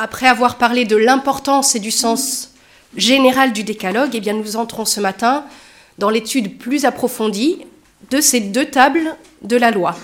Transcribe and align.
après 0.00 0.26
avoir 0.26 0.56
parlé 0.56 0.86
de 0.86 0.96
l'importance 0.96 1.74
et 1.74 1.78
du 1.78 1.90
sens 1.90 2.54
général 2.96 3.52
du 3.52 3.64
décalogue, 3.64 4.14
eh 4.14 4.32
nous 4.32 4.56
entrons 4.56 4.86
ce 4.86 4.98
matin 4.98 5.44
dans 5.98 6.08
l'étude 6.08 6.56
plus 6.56 6.86
approfondie 6.86 7.66
de 8.10 8.18
ces 8.22 8.40
deux 8.40 8.64
tables 8.64 9.14
de 9.42 9.58
la 9.58 9.70
loi. 9.70 9.94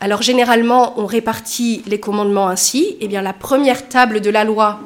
Alors 0.00 0.20
généralement, 0.20 0.92
on 1.00 1.06
répartit 1.06 1.82
les 1.86 1.98
commandements 1.98 2.48
ainsi. 2.48 2.98
Eh 3.00 3.08
la 3.08 3.32
première 3.32 3.88
table 3.88 4.20
de 4.20 4.28
la 4.28 4.44
loi 4.44 4.80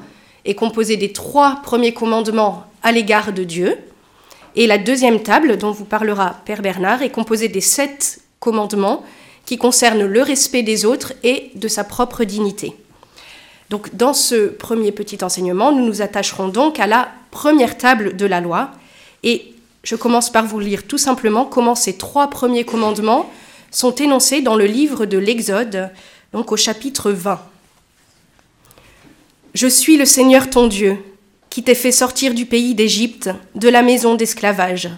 est 0.44 0.54
composée 0.54 0.96
des 0.96 1.12
trois 1.12 1.60
premiers 1.64 1.92
commandements 1.92 2.62
à 2.84 2.92
l'égard 2.92 3.32
de 3.32 3.42
Dieu. 3.42 3.76
Et 4.54 4.68
la 4.68 4.78
deuxième 4.78 5.20
table, 5.20 5.58
dont 5.58 5.72
vous 5.72 5.84
parlera 5.84 6.36
Père 6.44 6.62
Bernard, 6.62 7.02
est 7.02 7.10
composée 7.10 7.48
des 7.48 7.60
sept 7.60 8.20
commandements 8.38 9.02
qui 9.46 9.58
concernent 9.58 10.06
le 10.06 10.22
respect 10.22 10.62
des 10.62 10.84
autres 10.84 11.12
et 11.24 11.50
de 11.56 11.66
sa 11.66 11.82
propre 11.82 12.22
dignité. 12.22 12.76
Donc 13.70 13.94
dans 13.94 14.14
ce 14.14 14.48
premier 14.48 14.92
petit 14.92 15.22
enseignement, 15.22 15.72
nous 15.72 15.84
nous 15.84 16.02
attacherons 16.02 16.48
donc 16.48 16.80
à 16.80 16.86
la 16.86 17.08
première 17.30 17.76
table 17.76 18.16
de 18.16 18.26
la 18.26 18.40
loi. 18.40 18.70
Et 19.22 19.54
je 19.84 19.96
commence 19.96 20.30
par 20.30 20.44
vous 20.46 20.60
lire 20.60 20.84
tout 20.86 20.98
simplement 20.98 21.44
comment 21.44 21.74
ces 21.74 21.96
trois 21.96 22.30
premiers 22.30 22.64
commandements 22.64 23.30
sont 23.70 23.94
énoncés 23.94 24.40
dans 24.40 24.56
le 24.56 24.64
livre 24.64 25.06
de 25.06 25.18
l'Exode, 25.18 25.90
donc 26.32 26.52
au 26.52 26.56
chapitre 26.56 27.10
20. 27.10 27.40
Je 29.54 29.66
suis 29.66 29.96
le 29.96 30.04
Seigneur 30.04 30.48
ton 30.48 30.66
Dieu, 30.66 30.96
qui 31.50 31.62
t'ai 31.62 31.74
fait 31.74 31.92
sortir 31.92 32.34
du 32.34 32.46
pays 32.46 32.74
d'Égypte, 32.74 33.30
de 33.54 33.68
la 33.68 33.82
maison 33.82 34.14
d'esclavage. 34.14 34.90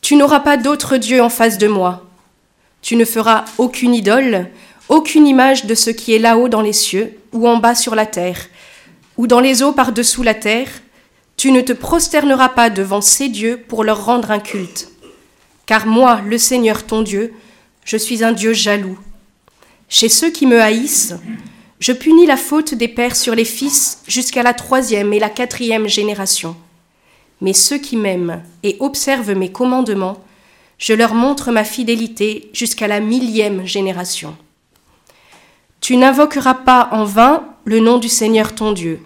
Tu 0.00 0.16
n'auras 0.16 0.40
pas 0.40 0.56
d'autre 0.56 0.96
Dieu 0.96 1.22
en 1.22 1.28
face 1.28 1.58
de 1.58 1.68
moi. 1.68 2.04
Tu 2.82 2.96
ne 2.96 3.04
feras 3.04 3.44
aucune 3.58 3.94
idole, 3.94 4.48
aucune 4.92 5.26
image 5.26 5.64
de 5.64 5.74
ce 5.74 5.88
qui 5.88 6.12
est 6.12 6.18
là-haut 6.18 6.50
dans 6.50 6.60
les 6.60 6.74
cieux, 6.74 7.16
ou 7.32 7.48
en 7.48 7.56
bas 7.56 7.74
sur 7.74 7.94
la 7.94 8.04
terre, 8.04 8.48
ou 9.16 9.26
dans 9.26 9.40
les 9.40 9.62
eaux 9.62 9.72
par-dessous 9.72 10.22
la 10.22 10.34
terre. 10.34 10.68
Tu 11.38 11.50
ne 11.50 11.62
te 11.62 11.72
prosterneras 11.72 12.50
pas 12.50 12.68
devant 12.68 13.00
ces 13.00 13.30
dieux 13.30 13.58
pour 13.66 13.84
leur 13.84 14.04
rendre 14.04 14.30
un 14.30 14.38
culte. 14.38 14.90
Car 15.64 15.86
moi, 15.86 16.20
le 16.26 16.36
Seigneur 16.36 16.84
ton 16.84 17.00
Dieu, 17.00 17.32
je 17.84 17.96
suis 17.96 18.22
un 18.22 18.32
Dieu 18.32 18.52
jaloux. 18.52 18.98
Chez 19.88 20.10
ceux 20.10 20.30
qui 20.30 20.46
me 20.46 20.60
haïssent, 20.60 21.14
je 21.80 21.92
punis 21.92 22.26
la 22.26 22.36
faute 22.36 22.74
des 22.74 22.88
pères 22.88 23.16
sur 23.16 23.34
les 23.34 23.46
fils 23.46 24.02
jusqu'à 24.06 24.42
la 24.42 24.52
troisième 24.52 25.14
et 25.14 25.18
la 25.18 25.30
quatrième 25.30 25.88
génération. 25.88 26.54
Mais 27.40 27.54
ceux 27.54 27.78
qui 27.78 27.96
m'aiment 27.96 28.42
et 28.62 28.76
observent 28.78 29.34
mes 29.34 29.50
commandements, 29.50 30.22
je 30.76 30.92
leur 30.92 31.14
montre 31.14 31.50
ma 31.50 31.64
fidélité 31.64 32.50
jusqu'à 32.52 32.88
la 32.88 33.00
millième 33.00 33.66
génération. 33.66 34.36
Tu 35.82 35.96
n'invoqueras 35.96 36.54
pas 36.54 36.88
en 36.92 37.04
vain 37.04 37.42
le 37.64 37.80
nom 37.80 37.98
du 37.98 38.08
Seigneur 38.08 38.54
ton 38.54 38.70
Dieu, 38.70 39.00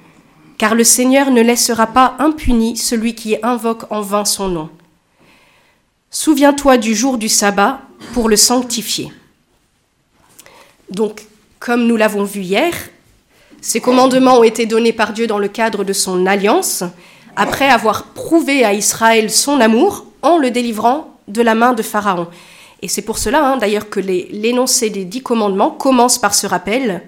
car 0.58 0.74
le 0.74 0.84
Seigneur 0.84 1.30
ne 1.30 1.40
laissera 1.40 1.86
pas 1.86 2.14
impuni 2.18 2.76
celui 2.76 3.14
qui 3.14 3.34
invoque 3.42 3.90
en 3.90 4.02
vain 4.02 4.26
son 4.26 4.48
nom. 4.48 4.68
Souviens-toi 6.10 6.76
du 6.76 6.94
jour 6.94 7.16
du 7.16 7.30
sabbat 7.30 7.80
pour 8.12 8.28
le 8.28 8.36
sanctifier. 8.36 9.10
Donc, 10.90 11.24
comme 11.60 11.86
nous 11.86 11.96
l'avons 11.96 12.24
vu 12.24 12.42
hier, 12.42 12.74
ces 13.62 13.80
commandements 13.80 14.40
ont 14.40 14.44
été 14.44 14.66
donnés 14.66 14.92
par 14.92 15.14
Dieu 15.14 15.26
dans 15.26 15.38
le 15.38 15.48
cadre 15.48 15.82
de 15.82 15.94
son 15.94 16.26
alliance, 16.26 16.84
après 17.36 17.70
avoir 17.70 18.04
prouvé 18.08 18.66
à 18.66 18.74
Israël 18.74 19.30
son 19.30 19.62
amour 19.62 20.04
en 20.20 20.36
le 20.36 20.50
délivrant 20.50 21.18
de 21.26 21.40
la 21.40 21.54
main 21.54 21.72
de 21.72 21.82
Pharaon. 21.82 22.28
Et 22.82 22.88
c'est 22.88 23.02
pour 23.02 23.18
cela, 23.18 23.46
hein, 23.46 23.56
d'ailleurs, 23.56 23.88
que 23.88 24.00
l'énoncé 24.00 24.90
des 24.90 25.04
dix 25.04 25.22
commandements 25.22 25.70
commence 25.70 26.18
par 26.18 26.34
ce 26.34 26.46
rappel 26.46 27.02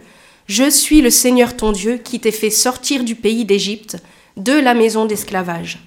Je 0.47 0.71
suis 0.71 1.03
le 1.03 1.11
Seigneur 1.11 1.57
ton 1.57 1.73
Dieu 1.73 1.99
qui 1.99 2.21
t'ai 2.21 2.33
fait 2.33 2.51
sortir 2.51 3.05
du 3.05 3.15
pays 3.15 3.45
d'Égypte, 3.45 3.99
de 4.37 4.53
la 4.53 4.75
maison 4.75 5.05
d'esclavage. 5.05 5.79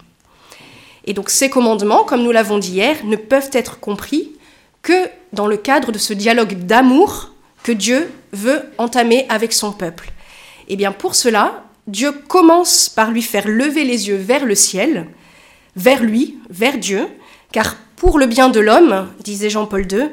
Et 1.05 1.13
donc 1.13 1.29
ces 1.29 1.49
commandements, 1.49 2.03
comme 2.03 2.23
nous 2.23 2.31
l'avons 2.31 2.59
dit 2.59 2.73
hier, 2.73 3.03
ne 3.05 3.15
peuvent 3.15 3.49
être 3.53 3.79
compris 3.79 4.31
que 4.83 5.09
dans 5.33 5.47
le 5.47 5.57
cadre 5.57 5.91
de 5.91 5.97
ce 5.97 6.13
dialogue 6.13 6.53
d'amour 6.65 7.31
que 7.63 7.71
Dieu 7.71 8.11
veut 8.33 8.61
entamer 8.77 9.25
avec 9.29 9.53
son 9.53 9.71
peuple. 9.71 10.11
Et 10.67 10.73
eh 10.73 10.75
bien 10.75 10.91
pour 10.91 11.15
cela, 11.15 11.63
Dieu 11.87 12.11
commence 12.11 12.87
par 12.87 13.11
lui 13.11 13.21
faire 13.21 13.47
lever 13.47 13.83
les 13.83 14.07
yeux 14.07 14.15
vers 14.15 14.45
le 14.45 14.55
ciel, 14.55 15.07
vers 15.75 16.03
lui, 16.03 16.37
vers 16.49 16.77
Dieu, 16.77 17.07
car 17.51 17.75
pour 18.01 18.17
le 18.17 18.25
bien 18.25 18.49
de 18.49 18.59
l'homme, 18.59 19.07
disait 19.23 19.51
Jean-Paul 19.51 19.85
II, 19.91 20.09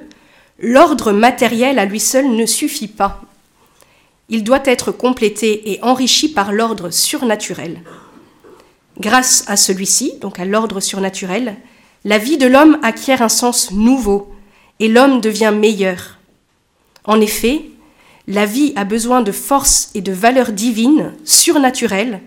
l'ordre 0.59 1.11
matériel 1.11 1.79
à 1.79 1.87
lui 1.87 2.01
seul 2.01 2.29
ne 2.29 2.45
suffit 2.45 2.87
pas. 2.87 3.23
Il 4.29 4.45
doit 4.45 4.61
être 4.67 4.93
complété 4.93 5.73
et 5.73 5.83
enrichi 5.83 6.29
par 6.29 6.53
l'ordre 6.53 6.91
surnaturel. 6.91 7.81
Grâce 9.01 9.43
à 9.47 9.57
celui-ci, 9.57 10.19
donc 10.21 10.39
à 10.39 10.45
l'ordre 10.45 10.81
surnaturel, 10.81 11.57
la 12.05 12.19
vie 12.19 12.37
de 12.37 12.47
l'homme 12.47 12.79
acquiert 12.83 13.23
un 13.23 13.31
sens 13.31 13.71
nouveau 13.71 14.35
et 14.81 14.89
l'homme 14.89 15.23
devient 15.23 15.55
meilleur. 15.57 16.19
En 17.05 17.23
effet, 17.23 17.71
la 18.27 18.45
vie 18.45 18.75
a 18.77 18.85
besoin 18.85 19.23
de 19.23 19.33
force 19.33 19.93
et 19.95 20.03
de 20.03 20.13
valeurs 20.13 20.53
divines, 20.53 21.15
surnaturelles. 21.25 22.21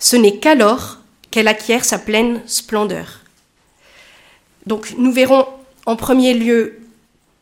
Ce 0.00 0.16
n'est 0.16 0.38
qu'alors 0.38 0.98
qu'elle 1.30 1.46
acquiert 1.46 1.84
sa 1.84 2.00
pleine 2.00 2.42
splendeur. 2.46 3.19
Donc 4.66 4.94
nous 4.98 5.12
verrons 5.12 5.46
en 5.86 5.96
premier 5.96 6.34
lieu 6.34 6.78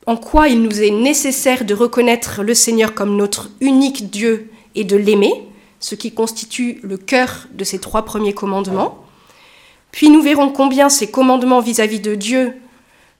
en 0.06 0.16
quoi 0.16 0.48
il 0.48 0.62
nous 0.62 0.82
est 0.82 0.90
nécessaire 0.90 1.64
de 1.64 1.74
reconnaître 1.74 2.42
le 2.42 2.54
Seigneur 2.54 2.94
comme 2.94 3.16
notre 3.16 3.50
unique 3.60 4.10
Dieu 4.10 4.50
et 4.74 4.84
de 4.84 4.96
l'aimer 4.96 5.32
ce 5.80 5.94
qui 5.94 6.12
constitue 6.12 6.80
le 6.82 6.96
cœur 6.96 7.46
de 7.52 7.64
ces 7.64 7.78
trois 7.78 8.02
premiers 8.02 8.32
commandements. 8.32 9.04
Puis 9.92 10.10
nous 10.10 10.22
verrons 10.22 10.50
combien 10.50 10.88
ces 10.88 11.10
commandements 11.10 11.60
vis-à-vis 11.60 12.00
de 12.00 12.14
Dieu 12.14 12.54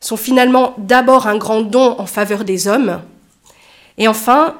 sont 0.00 0.16
finalement 0.16 0.74
d'abord 0.78 1.26
un 1.26 1.36
grand 1.36 1.62
don 1.62 1.96
en 1.98 2.06
faveur 2.06 2.44
des 2.44 2.68
hommes. 2.68 3.00
Et 3.96 4.08
enfin, 4.08 4.56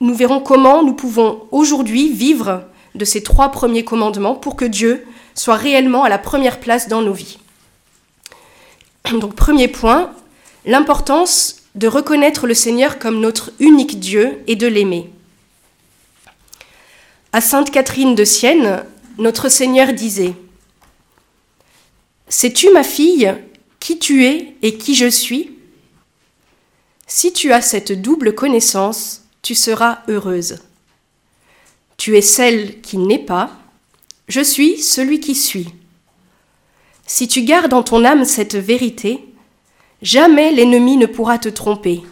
nous 0.00 0.14
verrons 0.14 0.40
comment 0.40 0.82
nous 0.82 0.94
pouvons 0.94 1.40
aujourd'hui 1.50 2.12
vivre 2.12 2.62
de 2.94 3.04
ces 3.04 3.22
trois 3.22 3.50
premiers 3.50 3.84
commandements 3.84 4.34
pour 4.34 4.56
que 4.56 4.64
Dieu 4.64 5.06
soit 5.34 5.56
réellement 5.56 6.04
à 6.04 6.08
la 6.08 6.18
première 6.18 6.60
place 6.60 6.88
dans 6.88 7.02
nos 7.02 7.12
vies. 7.12 7.38
Donc 9.10 9.34
premier 9.34 9.68
point, 9.68 10.14
l'importance 10.64 11.56
de 11.74 11.86
reconnaître 11.86 12.46
le 12.46 12.54
Seigneur 12.54 12.98
comme 12.98 13.20
notre 13.20 13.52
unique 13.60 14.00
Dieu 14.00 14.42
et 14.46 14.56
de 14.56 14.66
l'aimer. 14.66 15.10
À 17.32 17.40
Sainte 17.40 17.70
Catherine 17.70 18.14
de 18.14 18.24
Sienne, 18.24 18.84
notre 19.18 19.48
Seigneur 19.48 19.92
disait 19.92 20.34
Sais-tu, 22.28 22.70
ma 22.70 22.82
fille, 22.82 23.34
qui 23.78 23.98
tu 23.98 24.24
es 24.24 24.54
et 24.62 24.76
qui 24.76 24.94
je 24.94 25.08
suis? 25.08 25.56
Si 27.06 27.32
tu 27.32 27.52
as 27.52 27.62
cette 27.62 27.92
double 27.92 28.34
connaissance, 28.34 29.22
tu 29.42 29.54
seras 29.54 29.98
heureuse. 30.08 30.58
Tu 31.96 32.16
es 32.16 32.22
celle 32.22 32.80
qui 32.80 32.98
n'est 32.98 33.18
pas, 33.18 33.50
je 34.28 34.40
suis 34.40 34.78
celui 34.78 35.20
qui 35.20 35.34
suis. 35.34 35.68
Si 37.12 37.26
tu 37.26 37.42
gardes 37.42 37.74
en 37.74 37.82
ton 37.82 38.04
âme 38.04 38.24
cette 38.24 38.54
vérité, 38.54 39.18
jamais 40.00 40.52
l'ennemi 40.52 40.96
ne 40.96 41.06
pourra 41.06 41.38
te 41.38 41.48
tromper. 41.48 42.02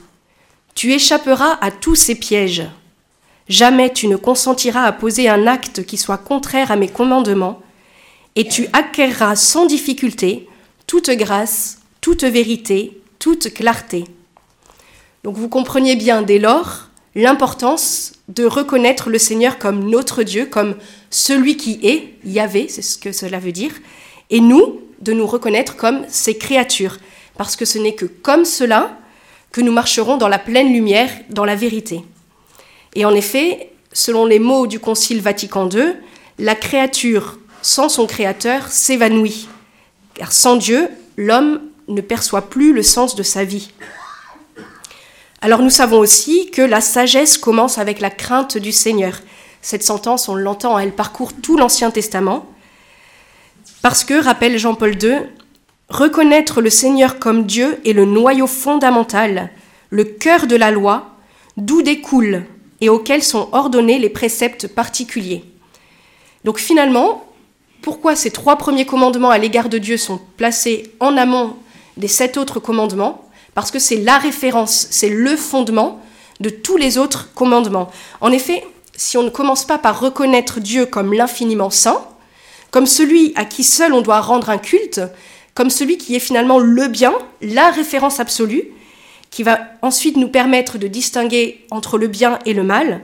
Tu 0.75 0.93
échapperas 0.93 1.57
à 1.61 1.71
tous 1.71 1.95
ses 1.95 2.17
pièges. 2.17 2.65
Jamais 3.49 3.93
tu 3.93 4.09
ne 4.09 4.17
consentiras 4.17 4.83
à 4.83 4.91
poser 4.91 5.29
un 5.29 5.47
acte 5.47 5.87
qui 5.87 5.99
soit 5.99 6.19
contraire 6.19 6.73
à 6.73 6.77
mes 6.77 6.89
commandements, 6.89 7.63
et 8.35 8.49
tu 8.49 8.67
acquerras 8.73 9.37
sans 9.37 9.67
difficulté 9.67 10.49
toute 10.89 11.11
grâce, 11.11 11.79
toute 12.01 12.25
vérité, 12.25 13.01
toute 13.21 13.55
clarté. 13.55 14.03
Donc 15.23 15.37
vous 15.37 15.49
comprenez 15.49 15.95
bien 15.95 16.23
dès 16.23 16.41
lors 16.41 16.89
l'importance 17.15 18.15
de 18.27 18.45
reconnaître 18.45 19.11
le 19.11 19.19
Seigneur 19.19 19.59
comme 19.59 19.89
notre 19.89 20.25
Dieu, 20.25 20.47
comme 20.47 20.75
celui 21.09 21.57
qui 21.57 21.79
est, 21.85 22.15
Yahvé, 22.25 22.67
c'est 22.69 22.83
ce 22.83 22.99
que 22.99 23.13
cela 23.13 23.39
veut 23.39 23.53
dire, 23.53 23.75
et 24.31 24.41
nous, 24.41 24.81
de 25.01 25.13
nous 25.13 25.27
reconnaître 25.27 25.77
comme 25.77 26.05
ses 26.09 26.37
créatures, 26.37 26.99
parce 27.37 27.57
que 27.57 27.65
ce 27.65 27.79
n'est 27.79 27.95
que 27.95 28.07
comme 28.07 28.45
cela 28.45 28.99
que 29.53 29.61
nous 29.61 29.73
marcherons 29.73 30.17
dans 30.17 30.29
la 30.29 30.39
pleine 30.39 30.73
lumière, 30.73 31.11
dans 31.31 31.45
la 31.45 31.55
vérité. 31.55 32.03
Et 32.95 33.05
en 33.05 33.15
effet, 33.15 33.71
selon 33.93 34.27
les 34.27 34.39
mots 34.39 34.67
du 34.67 34.81
Concile 34.81 35.21
Vatican 35.21 35.69
II, 35.69 35.95
la 36.39 36.55
créature 36.55 37.39
sans 37.63 37.89
son 37.89 38.07
créateur 38.07 38.69
s'évanouit, 38.69 39.49
car 40.15 40.33
sans 40.33 40.57
Dieu, 40.57 40.89
l'homme 41.17 41.61
ne 41.89 42.01
perçoit 42.01 42.49
plus 42.49 42.73
le 42.73 42.83
sens 42.83 43.17
de 43.17 43.23
sa 43.23 43.45
vie. 43.45 43.71
Alors 45.41 45.63
nous 45.63 45.71
savons 45.71 45.99
aussi 45.99 46.51
que 46.51 46.63
la 46.63 46.81
sagesse 46.81 47.39
commence 47.39 47.79
avec 47.79 48.01
la 48.01 48.11
crainte 48.11 48.59
du 48.59 48.73
Seigneur. 48.73 49.21
Cette 49.63 49.85
sentence, 49.85 50.29
on 50.29 50.35
l'entend, 50.35 50.79
elle 50.79 50.93
parcourt 50.93 51.33
tout 51.33 51.57
l'Ancien 51.57 51.91
Testament, 51.91 52.47
parce 53.83 54.05
que, 54.05 54.23
rappelle 54.23 54.59
Jean-Paul 54.59 55.03
II, 55.03 55.19
reconnaître 55.89 56.61
le 56.61 56.71
Seigneur 56.71 57.19
comme 57.19 57.45
Dieu 57.45 57.81
est 57.85 57.93
le 57.93 58.05
noyau 58.05 58.47
fondamental, 58.47 59.51
le 59.91 60.05
cœur 60.05 60.47
de 60.47 60.57
la 60.57 60.71
loi, 60.71 61.17
d'où 61.57 61.83
découle 61.83 62.45
et 62.81 62.89
auxquels 62.89 63.23
sont 63.23 63.49
ordonnés 63.53 63.99
les 63.99 64.09
préceptes 64.09 64.69
particuliers. 64.69 65.45
Donc 66.45 66.59
finalement, 66.59 67.25
pourquoi 67.83 68.17
ces 68.17 68.31
trois 68.31 68.57
premiers 68.57 68.87
commandements 68.87 69.31
à 69.31 69.39
l'égard 69.39 69.69
de 69.69 69.79
Dieu 69.79 69.97
sont 69.97 70.21
placés 70.37 70.93
en 71.01 71.17
amont 71.17 71.57
des 71.97 72.09
sept 72.09 72.37
autres 72.37 72.61
commandements? 72.61 73.29
Parce 73.55 73.71
que 73.71 73.79
c'est 73.79 73.97
la 73.97 74.19
référence, 74.19 74.87
c'est 74.91 75.09
le 75.09 75.37
fondement 75.37 76.01
de 76.41 76.51
tous 76.51 76.77
les 76.77 76.99
autres 76.99 77.33
commandements. 77.35 77.91
En 78.21 78.31
effet, 78.31 78.65
si 78.97 79.17
on 79.17 79.23
ne 79.23 79.31
commence 79.31 79.65
pas 79.65 79.79
par 79.79 80.01
reconnaître 80.01 80.61
Dieu 80.61 80.87
comme 80.87 81.13
l'infiniment 81.13 81.71
saint, 81.71 82.01
comme 82.71 82.87
celui 82.87 83.33
à 83.37 83.45
qui 83.45 83.65
seul 83.65 83.93
on 83.93 84.01
doit 84.01 84.21
rendre 84.21 84.51
un 84.51 84.59
culte, 84.59 85.01
comme 85.55 85.71
celui 85.71 85.99
qui 85.99 86.15
est 86.15 86.21
finalement 86.21 86.59
le 86.59 86.89
bien, 86.89 87.13
la 87.43 87.71
référence 87.71 88.21
absolue, 88.21 88.65
qui 89.31 89.43
va 89.43 89.61
ensuite 89.83 90.17
nous 90.17 90.29
permettre 90.29 90.79
de 90.79 90.87
distinguer 90.87 91.67
entre 91.71 91.99
le 91.99 92.07
bien 92.07 92.39
et 92.47 92.55
le 92.55 92.63
mal, 92.63 93.03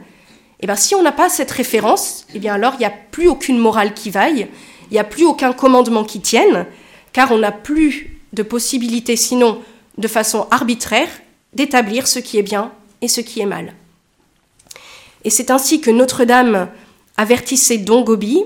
eh 0.60 0.66
bien 0.66 0.76
si 0.76 0.94
on 0.94 1.02
n'a 1.02 1.12
pas 1.12 1.28
cette 1.28 1.50
référence, 1.50 2.26
eh 2.34 2.38
bien 2.38 2.54
alors 2.54 2.74
il 2.74 2.78
n'y 2.78 2.86
a 2.86 2.92
plus 3.10 3.28
aucune 3.28 3.58
morale 3.58 3.92
qui 3.92 4.10
vaille, 4.10 4.48
il 4.90 4.92
n'y 4.94 4.98
a 4.98 5.04
plus 5.04 5.24
aucun 5.24 5.52
commandement 5.52 6.04
qui 6.04 6.20
tienne, 6.20 6.66
car 7.12 7.32
on 7.32 7.38
n'a 7.38 7.52
plus 7.52 8.18
de 8.32 8.42
possibilité, 8.42 9.16
sinon 9.16 9.60
de 9.98 10.08
façon 10.08 10.46
arbitraire, 10.50 11.08
d'établir 11.52 12.06
ce 12.06 12.18
qui 12.18 12.38
est 12.38 12.42
bien 12.42 12.72
et 13.00 13.08
ce 13.08 13.20
qui 13.20 13.40
est 13.40 13.46
mal. 13.46 13.74
Et 15.24 15.30
c'est 15.30 15.50
ainsi 15.50 15.80
que 15.80 15.90
Notre-Dame 15.90 16.68
avertissait 17.16 17.78
Don 17.78 18.02
Gobi. 18.02 18.42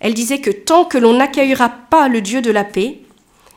Elle 0.00 0.14
disait 0.14 0.40
que 0.40 0.50
tant 0.50 0.84
que 0.84 0.98
l'on 0.98 1.14
n'accueillera 1.14 1.68
pas 1.68 2.08
le 2.08 2.20
Dieu 2.20 2.40
de 2.40 2.50
la 2.50 2.64
paix, 2.64 3.00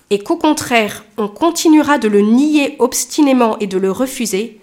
et 0.09 0.19
qu'au 0.19 0.35
contraire 0.35 1.05
on 1.17 1.27
continuera 1.27 1.97
de 1.97 2.07
le 2.07 2.21
nier 2.21 2.75
obstinément 2.79 3.57
et 3.59 3.67
de 3.67 3.77
le 3.77 3.91
refuser, 3.91 4.59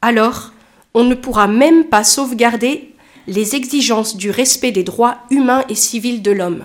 alors 0.00 0.52
on 0.94 1.04
ne 1.04 1.14
pourra 1.14 1.46
même 1.46 1.84
pas 1.84 2.04
sauvegarder 2.04 2.92
les 3.26 3.54
exigences 3.54 4.16
du 4.16 4.30
respect 4.30 4.72
des 4.72 4.82
droits 4.82 5.18
humains 5.30 5.64
et 5.68 5.74
civils 5.74 6.22
de 6.22 6.32
l'homme. 6.32 6.64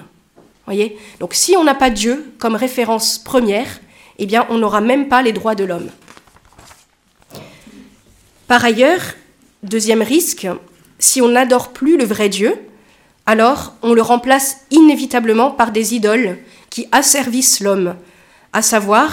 Voyez? 0.65 0.97
Donc 1.19 1.33
si 1.33 1.55
on 1.55 1.63
n'a 1.63 1.75
pas 1.75 1.91
Dieu 1.91 2.33
comme 2.39 2.55
référence 2.55 3.19
première, 3.19 3.79
eh 4.17 4.25
bien 4.25 4.45
on 4.49 4.57
n'aura 4.57 4.81
même 4.81 5.07
pas 5.07 5.21
les 5.21 5.31
droits 5.31 5.55
de 5.55 5.63
l'homme. 5.63 5.89
Par 8.47 8.65
ailleurs, 8.65 9.01
deuxième 9.61 10.01
risque, 10.01 10.47
si 10.99 11.21
on 11.21 11.29
n'adore 11.29 11.69
plus 11.69 11.97
le 11.97 12.05
vrai 12.05 12.29
Dieu, 12.29 12.55
alors 13.27 13.73
on 13.83 13.93
le 13.93 14.01
remplace 14.01 14.61
inévitablement 14.71 15.51
par 15.51 15.71
des 15.71 15.93
idoles 15.93 16.39
qui 16.69 16.87
asservissent 16.91 17.59
l'homme, 17.59 17.95
à 18.53 18.61
savoir 18.61 19.11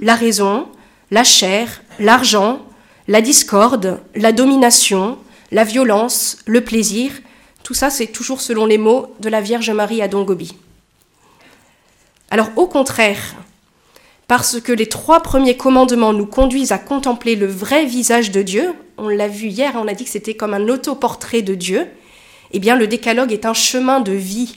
la 0.00 0.14
raison, 0.14 0.66
la 1.10 1.24
chair, 1.24 1.82
l'argent, 2.00 2.60
la 3.06 3.20
discorde, 3.20 4.00
la 4.14 4.32
domination, 4.32 5.18
la 5.52 5.64
violence, 5.64 6.38
le 6.46 6.62
plaisir. 6.62 7.12
Tout 7.62 7.74
ça, 7.74 7.90
c'est 7.90 8.06
toujours 8.06 8.40
selon 8.40 8.66
les 8.66 8.78
mots 8.78 9.14
de 9.20 9.28
la 9.28 9.42
Vierge 9.42 9.70
Marie 9.70 10.02
à 10.02 10.08
Dongobi. 10.08 10.56
Alors 12.30 12.50
au 12.56 12.66
contraire, 12.66 13.36
parce 14.26 14.58
que 14.58 14.72
les 14.72 14.88
trois 14.88 15.20
premiers 15.20 15.58
commandements 15.58 16.14
nous 16.14 16.26
conduisent 16.26 16.72
à 16.72 16.78
contempler 16.78 17.36
le 17.36 17.46
vrai 17.46 17.84
visage 17.84 18.30
de 18.30 18.40
Dieu, 18.40 18.72
on 18.96 19.08
l'a 19.08 19.28
vu 19.28 19.48
hier, 19.48 19.74
on 19.76 19.86
a 19.86 19.92
dit 19.92 20.04
que 20.04 20.10
c'était 20.10 20.34
comme 20.34 20.54
un 20.54 20.68
autoportrait 20.68 21.42
de 21.42 21.54
Dieu, 21.54 21.86
eh 22.54 22.60
bien 22.60 22.76
le 22.76 22.86
décalogue 22.86 23.32
est 23.32 23.46
un 23.46 23.54
chemin 23.54 24.00
de 24.00 24.12
vie 24.12 24.56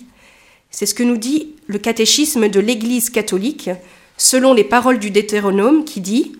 c'est 0.70 0.86
ce 0.86 0.94
que 0.94 1.04
nous 1.04 1.18
dit 1.18 1.56
le 1.66 1.80
catéchisme 1.80 2.50
de 2.50 2.60
l'Église 2.60 3.10
catholique, 3.10 3.70
selon 4.18 4.54
les 4.54 4.64
paroles 4.64 5.00
du 5.00 5.12
Deutéronome, 5.12 5.86
qui 5.86 6.02
dit 6.02 6.34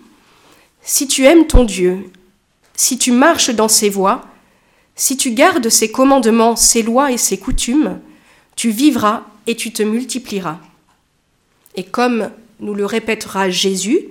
Si 0.82 1.08
tu 1.08 1.24
aimes 1.24 1.46
ton 1.46 1.64
Dieu, 1.64 2.10
si 2.74 2.98
tu 2.98 3.12
marches 3.12 3.50
dans 3.50 3.68
ses 3.68 3.90
voies, 3.90 4.24
si 4.94 5.16
tu 5.16 5.32
gardes 5.32 5.68
ses 5.68 5.90
commandements, 5.90 6.56
ses 6.56 6.82
lois 6.82 7.12
et 7.12 7.16
ses 7.16 7.38
coutumes, 7.38 8.00
tu 8.56 8.70
vivras 8.70 9.24
et 9.46 9.56
tu 9.56 9.72
te 9.72 9.82
multiplieras. 9.82 10.58
Et 11.74 11.84
comme 11.84 12.30
nous 12.60 12.74
le 12.74 12.84
répétera 12.84 13.50
Jésus, 13.50 14.06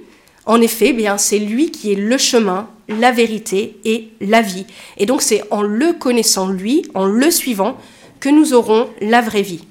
en 0.47 0.61
effet, 0.61 0.87
eh 0.87 0.93
bien 0.93 1.17
c'est 1.17 1.39
lui 1.39 1.71
qui 1.71 1.91
est 1.91 1.95
le 1.95 2.17
chemin, 2.17 2.69
la 2.87 3.11
vérité 3.11 3.77
et 3.83 4.09
la 4.21 4.41
vie. 4.41 4.65
Et 4.97 5.05
donc 5.05 5.21
c'est 5.21 5.43
en 5.51 5.61
le 5.61 5.93
connaissant 5.93 6.47
lui, 6.47 6.85
en 6.93 7.05
le 7.05 7.29
suivant, 7.29 7.77
que 8.19 8.29
nous 8.29 8.53
aurons 8.53 8.89
la 9.01 9.21
vraie 9.21 9.41
vie. 9.41 9.65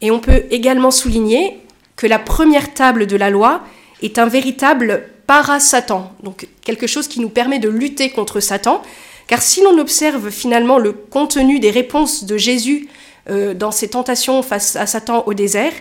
Et 0.00 0.10
on 0.10 0.20
peut 0.20 0.44
également 0.50 0.90
souligner 0.90 1.58
que 1.96 2.06
la 2.06 2.18
première 2.18 2.72
table 2.72 3.06
de 3.06 3.16
la 3.16 3.28
loi 3.28 3.62
est 4.02 4.18
un 4.18 4.26
véritable 4.26 5.04
para-Satan, 5.26 6.12
donc 6.22 6.48
quelque 6.62 6.86
chose 6.86 7.06
qui 7.06 7.20
nous 7.20 7.28
permet 7.28 7.58
de 7.58 7.68
lutter 7.68 8.10
contre 8.10 8.40
Satan, 8.40 8.82
car 9.26 9.42
si 9.42 9.62
l'on 9.62 9.78
observe 9.78 10.30
finalement 10.30 10.78
le 10.78 10.92
contenu 10.92 11.60
des 11.60 11.70
réponses 11.70 12.24
de 12.24 12.38
Jésus 12.38 12.88
euh, 13.28 13.52
dans 13.52 13.70
ses 13.70 13.88
tentations 13.88 14.42
face 14.42 14.76
à 14.76 14.86
Satan 14.86 15.24
au 15.26 15.34
désert, 15.34 15.74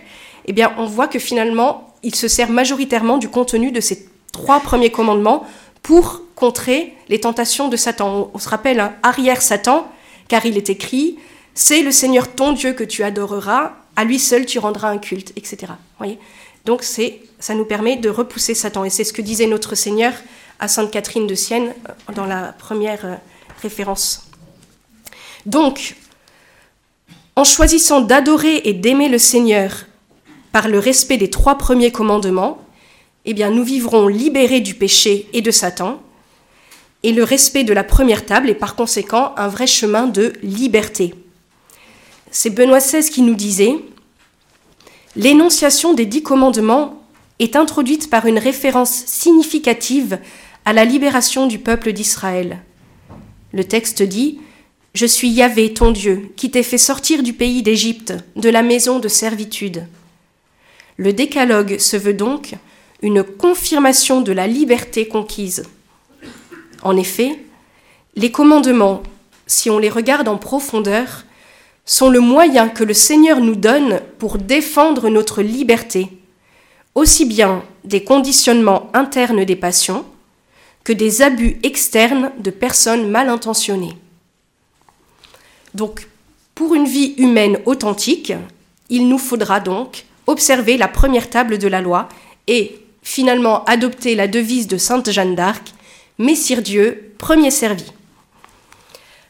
eh 0.46 0.54
bien 0.54 0.74
on 0.78 0.86
voit 0.86 1.08
que 1.08 1.20
finalement 1.20 1.89
il 2.04 2.16
se 2.16 2.28
sert 2.28 2.50
majoritairement 2.50 3.18
du 3.18 3.30
contenu 3.30 3.72
de 3.72 3.82
ces 3.82 4.08
trois 4.32 4.60
premiers 4.60 4.92
commandements 4.92 5.46
pour 5.84 6.22
contrer 6.36 6.94
les 7.10 7.20
tentations 7.20 7.68
de 7.68 7.76
Satan. 7.76 8.32
On, 8.34 8.40
se 8.40 8.50
rappelle 8.50 8.80
un 8.80 8.94
arrière 9.04 9.42
Satan, 9.42 9.90
car 10.28 10.46
il 10.46 10.58
est 10.58 10.70
écrit 10.70 11.18
c'est 11.54 11.82
le 11.82 11.92
Seigneur 11.92 12.34
ton 12.34 12.54
Dieu 12.54 12.74
que 12.74 12.84
tu 12.84 13.04
adoreras, 13.04 13.74
à 13.96 14.06
lui 14.06 14.20
seul 14.20 14.46
tu 14.46 14.60
rendras 14.60 14.90
un 14.90 14.98
culte, 14.98 15.34
etc. 15.36 15.74
Voyez? 15.98 16.20
Donc 16.66 16.84
ça 16.84 17.54
nous 17.54 17.66
permet 17.66 17.98
de 17.98 18.10
repousser 18.10 18.54
Satan. 18.54 18.86
Et 18.86 18.90
c'est 18.90 19.04
ce 19.04 19.14
que 19.14 19.22
disait 19.22 19.48
notre 19.48 19.76
Seigneur 19.76 20.14
à 20.60 20.68
Sainte 20.68 20.92
Catherine 20.92 21.28
de 21.28 21.36
Sienne 21.36 21.74
euh, 21.90 22.14
dans 22.14 22.26
la 22.26 22.54
première 22.54 23.06
euh, 23.06 23.16
référence. 23.62 24.30
Donc, 25.46 25.96
en 27.36 27.44
choisissant 27.44 28.02
d'adorer 28.02 28.62
et 28.66 28.74
d'aimer 28.74 29.08
le 29.08 29.18
Seigneur 29.18 29.86
par 30.52 30.68
le 30.68 30.80
respect 30.80 31.18
des 31.18 31.30
trois 31.30 31.58
premiers 31.58 31.92
commandements, 31.92 32.60
eh 33.26 33.34
bien, 33.34 33.50
nous 33.52 33.64
vivrons 33.64 34.08
libérés 34.08 34.62
du 34.62 34.74
péché 34.74 35.28
et 35.34 35.42
de 35.42 35.52
Satan, 35.52 36.02
et 37.04 37.12
le 37.12 37.24
respect 37.24 37.64
de 37.64 37.74
la 37.74 37.84
première 37.84 38.26
table 38.26 38.50
est 38.50 38.56
par 38.56 38.76
conséquent 38.76 39.34
un 39.38 39.48
vrai 39.48 39.68
chemin 39.68 40.08
de 40.08 40.34
liberté. 40.44 41.14
C'est 42.32 42.50
Benoît 42.50 42.80
XVI 42.80 43.10
qui 43.10 43.22
nous 43.22 43.36
disait 43.36 43.76
L'énonciation 45.16 45.94
des 45.94 46.06
dix 46.06 46.24
commandements 46.24 47.02
est 47.40 47.56
introduite 47.56 48.10
par 48.10 48.26
une 48.26 48.38
référence 48.38 48.92
significative 49.06 50.20
à 50.66 50.74
la 50.74 50.86
libération 50.86 51.48
du 51.48 51.58
peuple 51.58 51.94
d'Israël. 51.94 52.60
Le 53.54 53.64
texte 53.64 54.04
dit 54.04 54.40
Je 54.94 55.06
suis 55.06 55.30
Yahvé, 55.30 55.74
ton 55.74 55.92
Dieu, 55.92 56.32
qui 56.36 56.52
t'ai 56.52 56.64
fait 56.64 56.78
sortir 56.78 57.24
du 57.24 57.34
pays 57.34 57.64
d'Égypte, 57.64 58.14
de 58.36 58.50
la 58.50 58.62
maison 58.62 59.00
de 59.00 59.08
servitude. 59.08 59.88
Le 61.00 61.14
décalogue 61.14 61.78
se 61.80 61.96
veut 61.96 62.14
donc 62.14 62.56
une 63.02 63.24
confirmation 63.24 64.20
de 64.20 64.34
la 64.34 64.48
liberté 64.48 65.08
conquise. 65.08 65.64
En 66.82 66.98
effet, 66.98 67.40
les 68.18 68.32
commandements, 68.32 69.02
si 69.48 69.70
on 69.70 69.80
les 69.80 69.90
regarde 69.90 70.28
en 70.28 70.36
profondeur, 70.36 71.24
sont 71.86 72.10
le 72.10 72.20
moyen 72.20 72.68
que 72.68 72.84
le 72.84 72.94
Seigneur 72.94 73.40
nous 73.40 73.56
donne 73.56 74.02
pour 74.18 74.38
défendre 74.38 75.08
notre 75.08 75.42
liberté, 75.42 76.10
aussi 76.96 77.24
bien 77.24 77.64
des 77.86 78.04
conditionnements 78.04 78.90
internes 78.94 79.46
des 79.46 79.56
passions 79.56 80.04
que 80.84 80.92
des 80.92 81.22
abus 81.22 81.60
externes 81.64 82.34
de 82.40 82.52
personnes 82.52 83.10
mal 83.10 83.30
intentionnées. 83.30 83.96
Donc, 85.74 86.10
pour 86.56 86.76
une 86.76 86.88
vie 86.88 87.14
humaine 87.18 87.58
authentique, 87.66 88.34
il 88.90 89.08
nous 89.08 89.18
faudra 89.18 89.62
donc 89.62 90.04
observer 90.28 90.78
la 90.78 90.88
première 90.88 91.30
table 91.30 91.58
de 91.58 91.68
la 91.68 91.82
loi 91.82 92.10
et 92.48 92.80
finalement 93.04 93.64
adopter 93.66 94.16
la 94.16 94.28
devise 94.28 94.68
de 94.68 94.78
Sainte 94.78 95.12
Jeanne 95.12 95.36
d'Arc, 95.36 95.74
Messire 96.18 96.62
Dieu, 96.62 97.14
premier 97.18 97.52
servi. 97.52 97.86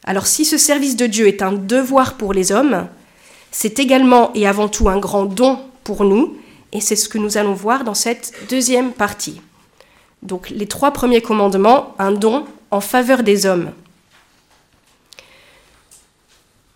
Alors 0.03 0.27
si 0.27 0.45
ce 0.45 0.57
service 0.57 0.95
de 0.95 1.05
Dieu 1.05 1.27
est 1.27 1.41
un 1.41 1.51
devoir 1.51 2.15
pour 2.15 2.33
les 2.33 2.51
hommes, 2.51 2.87
c'est 3.51 3.79
également 3.79 4.31
et 4.33 4.47
avant 4.47 4.67
tout 4.67 4.89
un 4.89 4.99
grand 4.99 5.25
don 5.25 5.59
pour 5.83 6.03
nous, 6.03 6.37
et 6.71 6.81
c'est 6.81 6.95
ce 6.95 7.09
que 7.09 7.17
nous 7.17 7.37
allons 7.37 7.53
voir 7.53 7.83
dans 7.83 7.93
cette 7.93 8.33
deuxième 8.49 8.91
partie. 8.91 9.41
Donc 10.23 10.49
les 10.49 10.67
trois 10.67 10.91
premiers 10.91 11.21
commandements, 11.21 11.95
un 11.99 12.11
don 12.11 12.45
en 12.71 12.81
faveur 12.81 13.23
des 13.23 13.45
hommes. 13.45 13.71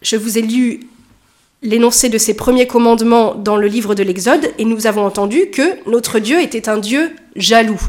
Je 0.02 0.16
vous 0.16 0.38
ai 0.38 0.42
lu 0.42 0.88
l'énoncé 1.64 2.10
de 2.10 2.18
ces 2.18 2.34
premiers 2.34 2.68
commandements 2.68 3.36
dans 3.36 3.58
le 3.58 3.68
livre 3.68 3.96
de 3.96 4.04
l'Exode, 4.04 4.52
et 4.58 4.66
nous 4.66 4.86
avons 4.86 5.06
entendu 5.06 5.50
que 5.50 5.90
notre 5.90 6.20
Dieu 6.20 6.42
était 6.42 6.70
un 6.70 6.78
Dieu 6.78 7.16
jaloux. 7.36 7.82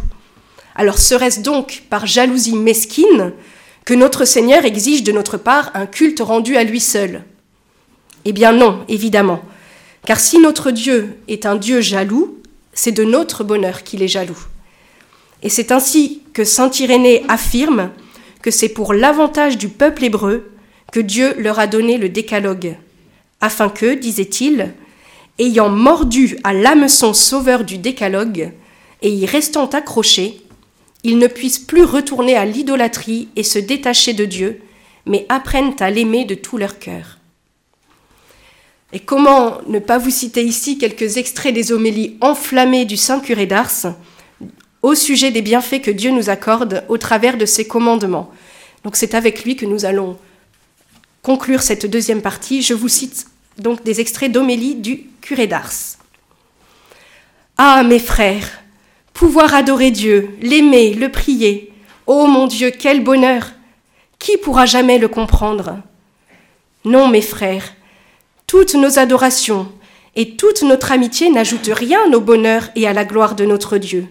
Alors 0.77 0.99
serait-ce 0.99 1.41
donc 1.41 1.83
par 1.91 2.07
jalousie 2.07 2.57
mesquine 2.57 3.33
que 3.85 3.95
notre 3.95 4.25
Seigneur 4.25 4.65
exige 4.65 5.03
de 5.03 5.13
notre 5.13 5.37
part 5.37 5.71
un 5.75 5.87
culte 5.87 6.21
rendu 6.21 6.57
à 6.57 6.65
lui 6.65 6.81
seul? 6.81 7.23
Eh 8.25 8.33
bien 8.33 8.53
non, 8.53 8.85
évidemment, 8.89 9.41
car 10.07 10.19
si 10.19 10.39
notre 10.39 10.71
Dieu 10.71 11.19
est 11.29 11.45
un 11.45 11.57
Dieu 11.57 11.81
jaloux, 11.81 12.39
c'est 12.73 12.93
de 12.93 13.05
notre 13.05 13.45
bonheur 13.45 13.83
qu'il 13.83 14.03
est 14.03 14.09
jaloux. 14.09 14.39
Et 15.43 15.49
c'est 15.49 15.73
ainsi 15.73 16.23
que 16.33 16.45
Saint 16.45 16.71
Irénée 16.71 17.25
affirme 17.29 17.91
que 18.41 18.51
c'est 18.51 18.69
pour 18.69 18.95
l'avantage 18.95 19.59
du 19.59 19.69
peuple 19.69 20.05
hébreu 20.05 20.51
que 20.93 21.01
Dieu 21.01 21.35
leur 21.39 21.59
a 21.59 21.67
donné 21.67 21.99
le 21.99 22.09
décalogue, 22.09 22.77
afin 23.45 23.69
que, 23.69 23.95
disait-il, 23.95 24.75
ayant 25.39 25.69
mordu 25.69 26.39
à 26.45 26.53
l'hameçon 26.53 27.13
sauveur 27.13 27.65
du 27.65 27.79
décalogue, 27.79 28.53
et 29.03 29.11
y 29.11 29.27
restant 29.27 29.67
accrochés, 29.67 30.41
ils 31.03 31.19
ne 31.19 31.27
puissent 31.27 31.59
plus 31.59 31.85
retourner 31.85 32.37
à 32.37 32.47
l'idolâtrie 32.47 33.29
et 33.37 33.43
se 33.43 33.59
détacher 33.59 34.15
de 34.15 34.25
Dieu, 34.25 34.63
mais 35.05 35.27
apprennent 35.29 35.77
à 35.81 35.91
l'aimer 35.91 36.25
de 36.25 36.35
tout 36.35 36.57
leur 36.57 36.79
cœur. 36.79 37.19
Et 38.95 39.01
comment 39.01 39.59
ne 39.67 39.81
pas 39.81 39.99
vous 39.99 40.11
citer 40.11 40.43
ici 40.43 40.79
quelques 40.79 41.19
extraits 41.19 41.53
des 41.53 41.73
homélies 41.73 42.17
enflammées 42.21 42.87
du 42.87 42.97
Saint 42.97 43.21
curé 43.21 43.45
d'Ars 43.45 43.95
au 44.83 44.95
sujet 44.95 45.31
des 45.31 45.43
bienfaits 45.43 45.83
que 45.83 45.91
Dieu 45.91 46.11
nous 46.11 46.31
accorde 46.31 46.85
au 46.89 46.97
travers 46.97 47.37
de 47.37 47.45
ses 47.45 47.67
commandements. 47.67 48.31
Donc 48.85 48.97
c'est 48.97 49.15
avec 49.15 49.45
lui 49.45 49.57
que 49.57 49.67
nous 49.67 49.85
allons 49.85 50.17
conclure 51.23 51.63
cette 51.63 51.87
deuxième 51.87 52.23
partie. 52.23 52.63
Je 52.63 52.75
vous 52.75 52.89
cite 52.89 53.27
donc 53.59 53.83
des 53.85 54.01
extraits 54.01 54.33
d'homélie 54.33 54.75
du 54.75 55.05
curé 55.21 55.47
d'Ars. 55.47 55.99
Ah, 57.57 57.83
mes 57.83 57.99
frères, 57.99 58.63
pouvoir 59.13 59.55
adorer 59.55 59.91
Dieu, 59.91 60.37
l'aimer, 60.43 60.95
le 60.95 61.11
prier, 61.11 61.73
ô 62.07 62.27
mon 62.27 62.47
Dieu, 62.47 62.73
quel 62.77 63.03
bonheur 63.03 63.53
Qui 64.19 64.37
pourra 64.37 64.67
jamais 64.67 64.99
le 64.99 65.09
comprendre? 65.09 65.79
Non, 66.85 67.09
mes 67.09 67.23
frères, 67.23 67.75
toutes 68.47 68.75
nos 68.75 68.99
adorations 68.99 69.69
et 70.17 70.37
toute 70.37 70.63
notre 70.63 70.93
amitié 70.93 71.31
n'ajoutent 71.31 71.71
rien 71.73 72.13
au 72.13 72.21
bonheur 72.21 72.69
et 72.77 72.87
à 72.87 72.93
la 72.93 73.05
gloire 73.05 73.35
de 73.35 73.45
notre 73.45 73.79
Dieu. 73.79 74.07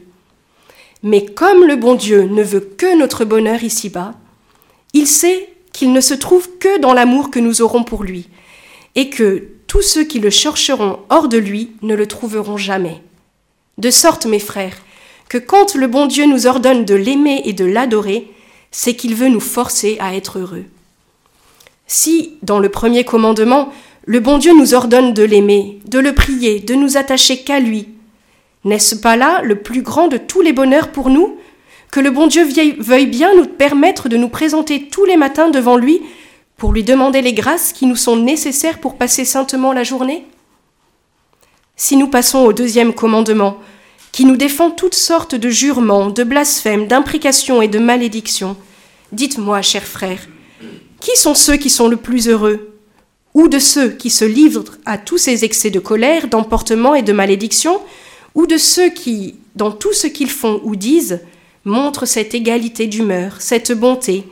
Mais 1.01 1.25
comme 1.25 1.65
le 1.65 1.75
bon 1.75 1.95
Dieu 1.95 2.23
ne 2.23 2.43
veut 2.43 2.61
que 2.61 2.97
notre 2.97 3.25
bonheur 3.25 3.63
ici-bas, 3.63 4.13
il 4.93 5.07
sait 5.07 5.49
qu'il 5.73 5.91
ne 5.91 6.01
se 6.01 6.13
trouve 6.13 6.57
que 6.59 6.79
dans 6.79 6.93
l'amour 6.93 7.29
que 7.29 7.39
nous 7.39 7.61
aurons 7.61 7.83
pour 7.83 8.03
lui, 8.03 8.29
et 8.95 9.09
que 9.09 9.47
tous 9.67 9.81
ceux 9.81 10.03
qui 10.03 10.19
le 10.19 10.29
chercheront 10.29 10.99
hors 11.09 11.27
de 11.27 11.37
lui 11.37 11.71
ne 11.81 11.95
le 11.95 12.07
trouveront 12.07 12.57
jamais. 12.57 13.01
De 13.77 13.89
sorte, 13.89 14.25
mes 14.25 14.39
frères, 14.39 14.77
que 15.29 15.37
quand 15.37 15.75
le 15.75 15.87
bon 15.87 16.05
Dieu 16.05 16.25
nous 16.25 16.45
ordonne 16.45 16.85
de 16.85 16.93
l'aimer 16.93 17.41
et 17.45 17.53
de 17.53 17.65
l'adorer, 17.65 18.27
c'est 18.71 18.95
qu'il 18.95 19.15
veut 19.15 19.29
nous 19.29 19.39
forcer 19.39 19.97
à 19.99 20.15
être 20.15 20.39
heureux. 20.39 20.65
Si, 21.87 22.37
dans 22.43 22.59
le 22.59 22.69
premier 22.69 23.03
commandement, 23.03 23.73
le 24.05 24.19
bon 24.19 24.37
Dieu 24.37 24.53
nous 24.55 24.73
ordonne 24.73 25.13
de 25.13 25.23
l'aimer, 25.23 25.79
de 25.87 25.99
le 25.99 26.13
prier, 26.13 26.59
de 26.59 26.75
nous 26.75 26.97
attacher 26.97 27.37
qu'à 27.43 27.59
lui, 27.59 27.87
n'est-ce 28.65 28.95
pas 28.95 29.15
là 29.15 29.41
le 29.41 29.55
plus 29.55 29.81
grand 29.81 30.07
de 30.07 30.17
tous 30.17 30.41
les 30.41 30.53
bonheurs 30.53 30.91
pour 30.91 31.09
nous? 31.09 31.37
Que 31.91 31.99
le 31.99 32.11
bon 32.11 32.27
Dieu 32.27 32.47
veuille 32.79 33.07
bien 33.07 33.35
nous 33.35 33.45
permettre 33.45 34.09
de 34.09 34.17
nous 34.17 34.29
présenter 34.29 34.87
tous 34.87 35.05
les 35.05 35.17
matins 35.17 35.49
devant 35.49 35.77
lui 35.77 36.01
pour 36.57 36.71
lui 36.71 36.83
demander 36.83 37.21
les 37.21 37.33
grâces 37.33 37.73
qui 37.73 37.85
nous 37.85 37.95
sont 37.95 38.15
nécessaires 38.15 38.79
pour 38.79 38.97
passer 38.97 39.25
saintement 39.25 39.73
la 39.73 39.83
journée? 39.83 40.25
Si 41.75 41.97
nous 41.97 42.07
passons 42.07 42.39
au 42.39 42.53
deuxième 42.53 42.93
commandement, 42.93 43.57
qui 44.11 44.25
nous 44.25 44.37
défend 44.37 44.69
toutes 44.69 44.95
sortes 44.95 45.35
de 45.35 45.49
jurements, 45.49 46.09
de 46.09 46.23
blasphèmes, 46.23 46.87
d'imprécations 46.87 47.61
et 47.61 47.67
de 47.67 47.79
malédictions, 47.79 48.55
dites-moi, 49.11 49.61
chers 49.61 49.83
frères, 49.83 50.27
qui 50.99 51.17
sont 51.17 51.35
ceux 51.35 51.57
qui 51.57 51.69
sont 51.69 51.87
le 51.87 51.97
plus 51.97 52.27
heureux? 52.27 52.69
Ou 53.33 53.47
de 53.47 53.57
ceux 53.57 53.89
qui 53.89 54.11
se 54.11 54.23
livrent 54.23 54.77
à 54.85 54.99
tous 54.99 55.17
ces 55.17 55.43
excès 55.43 55.71
de 55.71 55.79
colère, 55.79 56.27
d'emportement 56.27 56.93
et 56.93 57.01
de 57.01 57.11
malédiction? 57.11 57.81
Ou 58.35 58.45
de 58.45 58.57
ceux 58.57 58.89
qui, 58.89 59.35
dans 59.55 59.71
tout 59.71 59.93
ce 59.93 60.05
qu'ils 60.05 60.29
font 60.29 60.61
ou 60.63 60.75
disent, 60.75 61.21
montrent 61.65 62.05
cette 62.05 62.35
égalité 62.35 62.85
d'humeur, 62.85 63.37
cette 63.39 63.71
bonté, 63.71 64.25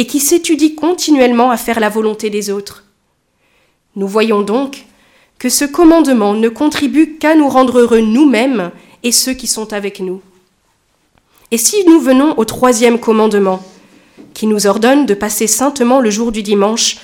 et 0.00 0.06
qui 0.06 0.18
s'étudient 0.18 0.74
continuellement 0.74 1.50
à 1.50 1.58
faire 1.58 1.78
la 1.78 1.90
volonté 1.90 2.30
des 2.30 2.48
autres. 2.48 2.84
Nous 3.96 4.08
voyons 4.08 4.40
donc 4.40 4.86
que 5.38 5.50
ce 5.50 5.66
commandement 5.66 6.32
ne 6.32 6.48
contribue 6.48 7.18
qu'à 7.18 7.34
nous 7.34 7.50
rendre 7.50 7.80
heureux 7.80 8.00
nous-mêmes 8.00 8.70
et 9.02 9.12
ceux 9.12 9.34
qui 9.34 9.46
sont 9.46 9.74
avec 9.74 10.00
nous. 10.00 10.22
Et 11.50 11.58
si 11.58 11.84
nous 11.86 12.00
venons 12.00 12.38
au 12.38 12.46
troisième 12.46 12.98
commandement, 12.98 13.62
qui 14.32 14.46
nous 14.46 14.66
ordonne 14.66 15.04
de 15.04 15.12
passer 15.12 15.46
saintement 15.46 16.00
le 16.00 16.08
jour 16.08 16.32
du 16.32 16.42
dimanche 16.42 16.96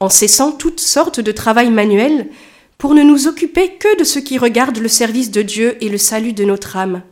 en 0.00 0.08
cessant 0.08 0.50
toutes 0.50 0.80
sortes 0.80 1.20
de 1.20 1.32
travail 1.32 1.68
manuel 1.68 2.30
pour 2.78 2.94
ne 2.94 3.02
nous 3.02 3.28
occuper 3.28 3.74
que 3.74 3.98
de 3.98 4.04
ce 4.04 4.20
qui 4.20 4.38
regarde 4.38 4.78
le 4.78 4.88
service 4.88 5.30
de 5.30 5.42
Dieu 5.42 5.76
et 5.84 5.90
le 5.90 5.98
salut 5.98 6.32
de 6.32 6.44
notre 6.44 6.78
âme. 6.78 7.02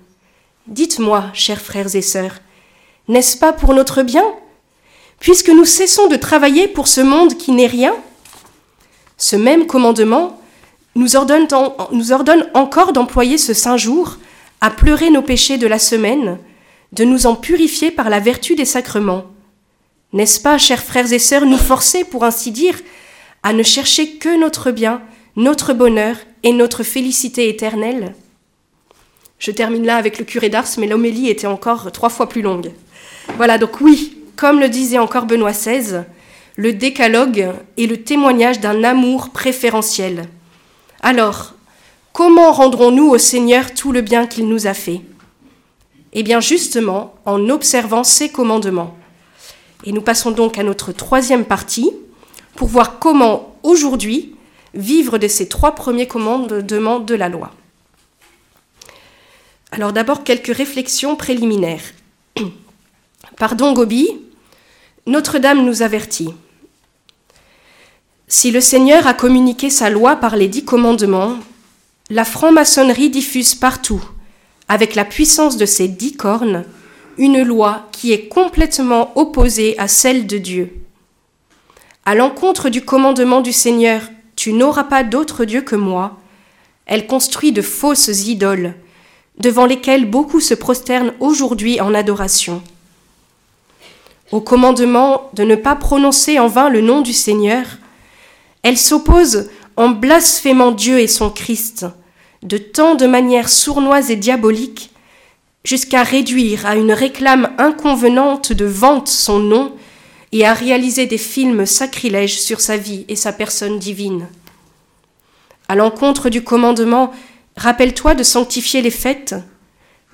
Dites-moi, 0.66 1.26
chers 1.35 1.61
frères 1.61 1.95
et 1.95 2.00
sœurs, 2.00 2.40
n'est-ce 3.07 3.37
pas 3.37 3.52
pour 3.52 3.75
notre 3.75 4.02
bien, 4.02 4.25
puisque 5.20 5.49
nous 5.49 5.64
cessons 5.64 6.08
de 6.08 6.16
travailler 6.16 6.68
pour 6.68 6.88
ce 6.88 7.00
monde 7.00 7.37
qui 7.37 7.52
n'est 7.52 7.66
rien 7.66 7.94
Ce 9.16 9.37
même 9.37 9.66
commandement 9.66 10.40
nous 10.94 11.16
ordonne, 11.16 11.46
encore 12.54 12.92
d'employer 12.92 13.38
ce 13.38 13.54
saint 13.54 13.76
jour 13.76 14.16
à 14.61 14.70
pleurer 14.70 15.11
nos 15.11 15.23
péchés 15.23 15.58
de 15.58 15.66
la 15.66 15.78
semaine, 15.78 16.38
de 16.92 17.04
nous 17.04 17.26
en 17.26 17.35
purifier 17.35 17.90
par 17.90 18.08
la 18.08 18.20
vertu 18.20 18.54
des 18.54 18.64
sacrements. 18.64 19.25
N'est-ce 20.12 20.40
pas, 20.40 20.56
chers 20.56 20.82
frères 20.82 21.12
et 21.12 21.18
sœurs, 21.18 21.44
nous 21.44 21.58
forcer, 21.58 22.04
pour 22.04 22.25
ainsi 22.25 22.50
dire, 22.50 22.80
à 23.42 23.52
ne 23.52 23.62
chercher 23.62 24.16
que 24.16 24.38
notre 24.40 24.70
bien, 24.70 25.02
notre 25.37 25.75
bonheur 25.75 26.16
et 26.42 26.52
notre 26.52 26.82
félicité 26.82 27.49
éternelle? 27.49 28.14
Je 29.38 29.50
termine 29.50 29.85
là 29.85 29.96
avec 29.96 30.18
le 30.18 30.25
curé 30.25 30.49
d'Ars, 30.49 30.78
mais 30.78 30.87
l'homélie 30.87 31.28
était 31.28 31.46
encore 31.46 31.92
trois 31.92 32.08
fois 32.08 32.28
plus 32.28 32.40
longue. 32.40 32.73
Voilà, 33.37 33.58
donc 33.58 33.82
oui, 33.82 34.15
comme 34.37 34.61
le 34.61 34.69
disait 34.69 34.99
encore 34.99 35.26
Benoît 35.26 35.52
XVI, 35.52 36.05
le 36.57 36.73
décalogue 36.73 37.52
est 37.76 37.87
le 37.87 38.02
témoignage 38.02 38.61
d'un 38.61 38.85
amour 38.85 39.31
préférentiel. 39.31 40.26
Alors, 41.00 41.55
comment 42.12 42.52
rendrons-nous 42.52 43.09
au 43.09 43.19
Seigneur 43.19 43.75
tout 43.75 43.93
le 43.93 44.00
bien 44.00 44.26
qu'il 44.26 44.49
nous 44.49 44.66
a 44.66 44.75
fait? 44.75 45.00
Eh 46.12 46.23
bien 46.23 46.40
justement 46.40 47.14
en 47.26 47.49
observant 47.50 48.05
ses 48.05 48.31
commandements. 48.31 48.97
Et 49.85 49.93
nous 49.93 50.00
passons 50.00 50.31
donc 50.31 50.57
à 50.57 50.62
notre 50.62 50.93
troisième 50.93 51.45
partie 51.45 51.90
pour 52.55 52.69
voir 52.69 52.99
comment 52.99 53.57
aujourd'hui 53.62 54.35
vivre 54.75 55.19
de 55.19 55.28
ces 55.28 55.49
trois 55.49 55.75
premiers 55.75 56.07
commandements 56.07 57.00
de 57.00 57.14
la 57.14 57.28
loi. 57.28 57.50
Alors 59.73 59.93
d'abord 59.93 60.25
quelques 60.25 60.57
réflexions 60.57 61.16
préliminaires. 61.16 61.83
Pardon 63.37 63.75
Gobi, 63.75 64.09
Notre-Dame 65.07 65.65
nous 65.65 65.83
avertit. 65.83 66.35
Si 68.29 68.51
le 68.51 68.61
Seigneur 68.61 69.07
a 69.07 69.15
communiqué 69.15 69.71
sa 69.71 69.89
loi 69.89 70.17
par 70.17 70.37
les 70.37 70.49
dix 70.49 70.65
commandements, 70.65 71.37
la 72.11 72.25
franc-maçonnerie 72.25 73.11
diffuse 73.11 73.55
partout, 73.55 74.03
avec 74.69 74.95
la 74.95 75.05
puissance 75.05 75.57
de 75.57 75.67
ses 75.67 75.89
dix 75.89 76.17
cornes, 76.17 76.65
une 77.19 77.43
loi 77.43 77.89
qui 77.93 78.13
est 78.13 78.29
complètement 78.29 79.17
opposée 79.17 79.79
à 79.79 79.89
celle 79.89 80.27
de 80.27 80.39
Dieu. 80.39 80.73
À 82.05 82.15
l'encontre 82.15 82.69
du 82.69 82.85
commandement 82.85 83.41
du 83.41 83.53
Seigneur 83.53 84.03
tu 84.37 84.53
n'auras 84.53 84.85
pas 84.85 85.03
d'autre 85.03 85.45
Dieu 85.45 85.63
que 85.63 85.77
moi. 85.77 86.21
Elle 86.85 87.07
construit 87.07 87.53
de 87.53 87.63
fausses 87.63 88.27
idoles, 88.27 88.75
devant 89.39 89.67
lesquelles 89.67 90.09
beaucoup 90.09 90.41
se 90.41 90.55
prosternent 90.55 91.15
aujourd'hui 91.21 91.81
en 91.81 91.95
adoration. 91.95 92.63
Au 94.33 94.40
commandement 94.40 95.30
de 95.35 95.45
ne 95.45 95.54
pas 95.54 95.76
prononcer 95.76 96.38
en 96.38 96.49
vain 96.49 96.68
le 96.68 96.80
nom 96.80 97.00
du 97.00 97.12
Seigneur, 97.12 97.64
elle 98.62 98.76
s'oppose 98.76 99.50
en 99.76 99.90
blasphémant 99.90 100.73
Dieu 100.73 100.99
et 100.99 101.06
son 101.06 101.30
Christ, 101.30 101.87
de 102.42 102.59
tant 102.59 102.97
de 102.97 103.06
manières 103.06 103.49
sournoises 103.49 104.11
et 104.11 104.16
diaboliques, 104.16 104.90
jusqu'à 105.64 106.02
réduire 106.02 106.66
à 106.66 106.76
une 106.76 106.92
réclame 106.92 107.50
inconvenante 107.59 108.52
de 108.52 108.64
vente 108.64 109.09
son 109.09 109.38
nom 109.38 109.73
et 110.33 110.45
à 110.45 110.54
réaliser 110.54 111.06
des 111.06 111.18
films 111.18 111.66
sacrilèges 111.66 112.40
sur 112.40 112.61
sa 112.61 112.76
vie 112.76 113.04
et 113.09 113.16
sa 113.16 113.33
personne 113.33 113.78
divine. 113.78 114.26
À 115.68 115.75
l'encontre 115.76 116.30
du 116.30 116.42
commandement 116.42 117.12
Rappelle-toi 117.56 118.14
de 118.14 118.23
sanctifier 118.23 118.83
les 118.83 118.90
fêtes, 118.90 119.35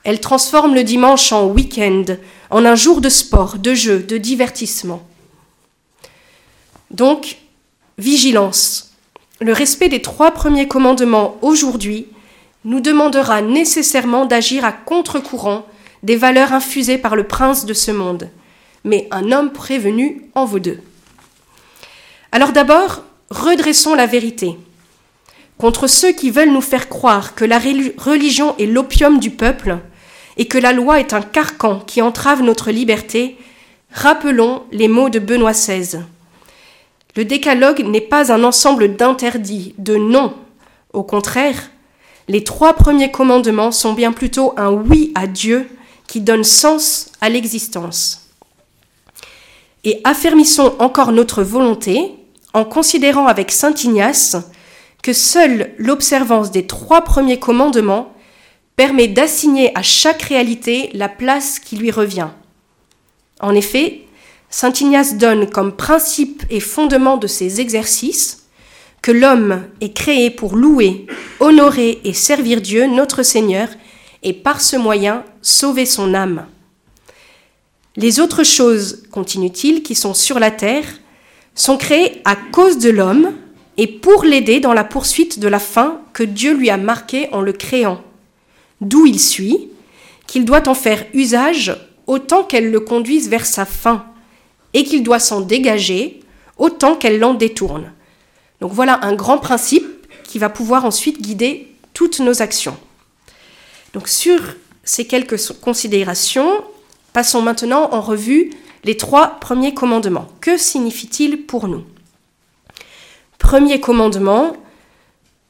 elle 0.04 0.20
transforme 0.20 0.74
le 0.74 0.84
dimanche 0.84 1.32
en 1.32 1.46
week-end, 1.46 2.04
en 2.52 2.64
un 2.64 2.76
jour 2.76 3.00
de 3.00 3.08
sport, 3.08 3.58
de 3.58 3.74
jeu, 3.74 3.98
de 3.98 4.18
divertissement. 4.18 5.02
Donc, 6.90 7.38
vigilance. 7.98 8.92
Le 9.40 9.52
respect 9.52 9.88
des 9.88 10.02
trois 10.02 10.30
premiers 10.30 10.68
commandements 10.68 11.36
aujourd'hui 11.42 12.06
nous 12.64 12.80
demandera 12.80 13.42
nécessairement 13.42 14.26
d'agir 14.26 14.64
à 14.64 14.72
contre-courant 14.72 15.66
des 16.04 16.16
valeurs 16.16 16.52
infusées 16.52 16.98
par 16.98 17.16
le 17.16 17.26
prince 17.26 17.66
de 17.66 17.74
ce 17.74 17.90
monde 17.90 18.30
mais 18.84 19.08
un 19.10 19.32
homme 19.32 19.52
prévenu 19.52 20.22
en 20.34 20.44
vaut 20.44 20.58
deux. 20.58 20.80
Alors 22.32 22.52
d'abord, 22.52 23.02
redressons 23.30 23.94
la 23.94 24.06
vérité. 24.06 24.56
Contre 25.58 25.86
ceux 25.86 26.12
qui 26.12 26.30
veulent 26.30 26.52
nous 26.52 26.60
faire 26.60 26.88
croire 26.88 27.34
que 27.34 27.44
la 27.44 27.58
religion 27.58 28.56
est 28.58 28.66
l'opium 28.66 29.18
du 29.20 29.30
peuple 29.30 29.78
et 30.36 30.46
que 30.46 30.58
la 30.58 30.72
loi 30.72 31.00
est 31.00 31.12
un 31.12 31.22
carcan 31.22 31.80
qui 31.80 32.02
entrave 32.02 32.42
notre 32.42 32.70
liberté, 32.70 33.36
rappelons 33.92 34.62
les 34.72 34.88
mots 34.88 35.10
de 35.10 35.18
Benoît 35.18 35.52
XVI. 35.52 36.00
Le 37.16 37.24
décalogue 37.24 37.84
n'est 37.86 38.00
pas 38.00 38.32
un 38.32 38.42
ensemble 38.42 38.96
d'interdits, 38.96 39.74
de 39.78 39.96
non. 39.96 40.34
Au 40.92 41.02
contraire, 41.02 41.70
les 42.28 42.44
trois 42.44 42.74
premiers 42.74 43.10
commandements 43.10 43.72
sont 43.72 43.92
bien 43.92 44.12
plutôt 44.12 44.54
un 44.56 44.70
oui 44.70 45.12
à 45.14 45.26
Dieu 45.26 45.68
qui 46.06 46.20
donne 46.20 46.44
sens 46.44 47.10
à 47.20 47.28
l'existence. 47.28 48.28
Et 49.84 50.00
affermissons 50.04 50.74
encore 50.78 51.12
notre 51.12 51.42
volonté 51.42 52.14
en 52.54 52.64
considérant 52.64 53.26
avec 53.26 53.50
Saint 53.50 53.74
Ignace 53.74 54.36
que 55.02 55.12
seule 55.12 55.74
l'observance 55.78 56.50
des 56.50 56.66
trois 56.66 57.02
premiers 57.02 57.38
commandements 57.40 58.12
permet 58.76 59.08
d'assigner 59.08 59.76
à 59.76 59.82
chaque 59.82 60.22
réalité 60.22 60.90
la 60.94 61.08
place 61.08 61.58
qui 61.58 61.76
lui 61.76 61.90
revient. 61.90 62.28
En 63.40 63.54
effet, 63.54 64.02
Saint 64.50 64.72
Ignace 64.72 65.16
donne 65.16 65.48
comme 65.48 65.72
principe 65.72 66.44
et 66.50 66.60
fondement 66.60 67.16
de 67.16 67.26
ses 67.26 67.60
exercices 67.60 68.44
que 69.02 69.10
l'homme 69.10 69.64
est 69.80 69.92
créé 69.92 70.30
pour 70.30 70.56
louer, 70.56 71.06
honorer 71.40 72.00
et 72.04 72.12
servir 72.12 72.60
Dieu, 72.60 72.86
notre 72.86 73.22
Seigneur, 73.24 73.68
et 74.22 74.32
par 74.32 74.60
ce 74.60 74.76
moyen 74.76 75.24
sauver 75.42 75.86
son 75.86 76.14
âme. 76.14 76.46
Les 77.96 78.20
autres 78.20 78.44
choses, 78.44 79.02
continue-t-il, 79.10 79.82
qui 79.82 79.94
sont 79.94 80.14
sur 80.14 80.38
la 80.38 80.50
terre, 80.50 80.84
sont 81.54 81.76
créées 81.76 82.22
à 82.24 82.36
cause 82.36 82.78
de 82.78 82.90
l'homme 82.90 83.32
et 83.76 83.86
pour 83.86 84.24
l'aider 84.24 84.60
dans 84.60 84.72
la 84.72 84.84
poursuite 84.84 85.38
de 85.38 85.48
la 85.48 85.58
fin 85.58 86.00
que 86.12 86.22
Dieu 86.22 86.54
lui 86.54 86.70
a 86.70 86.76
marquée 86.76 87.28
en 87.32 87.40
le 87.40 87.52
créant. 87.52 88.00
D'où 88.82 89.06
il 89.06 89.18
suit 89.18 89.70
qu'il 90.26 90.44
doit 90.44 90.68
en 90.68 90.74
faire 90.74 91.06
usage 91.14 91.74
autant 92.06 92.42
qu'elle 92.42 92.70
le 92.70 92.80
conduise 92.80 93.30
vers 93.30 93.46
sa 93.46 93.64
fin, 93.64 94.04
et 94.74 94.84
qu'il 94.84 95.02
doit 95.02 95.18
s'en 95.18 95.40
dégager 95.40 96.20
autant 96.58 96.96
qu'elle 96.96 97.18
l'en 97.18 97.34
détourne. 97.34 97.92
Donc 98.60 98.72
voilà 98.72 99.04
un 99.04 99.14
grand 99.14 99.38
principe 99.38 100.06
qui 100.24 100.38
va 100.38 100.48
pouvoir 100.48 100.84
ensuite 100.84 101.20
guider 101.20 101.74
toutes 101.94 102.20
nos 102.20 102.42
actions. 102.42 102.76
Donc 103.92 104.08
sur 104.08 104.40
ces 104.84 105.06
quelques 105.06 105.40
considérations, 105.60 106.64
passons 107.12 107.42
maintenant 107.42 107.90
en 107.92 108.00
revue 108.00 108.50
les 108.84 108.96
trois 108.96 109.38
premiers 109.40 109.74
commandements. 109.74 110.28
Que 110.40 110.56
signifie-t-il 110.56 111.44
pour 111.46 111.68
nous? 111.68 111.84
Premier 113.38 113.80
commandement, 113.80 114.56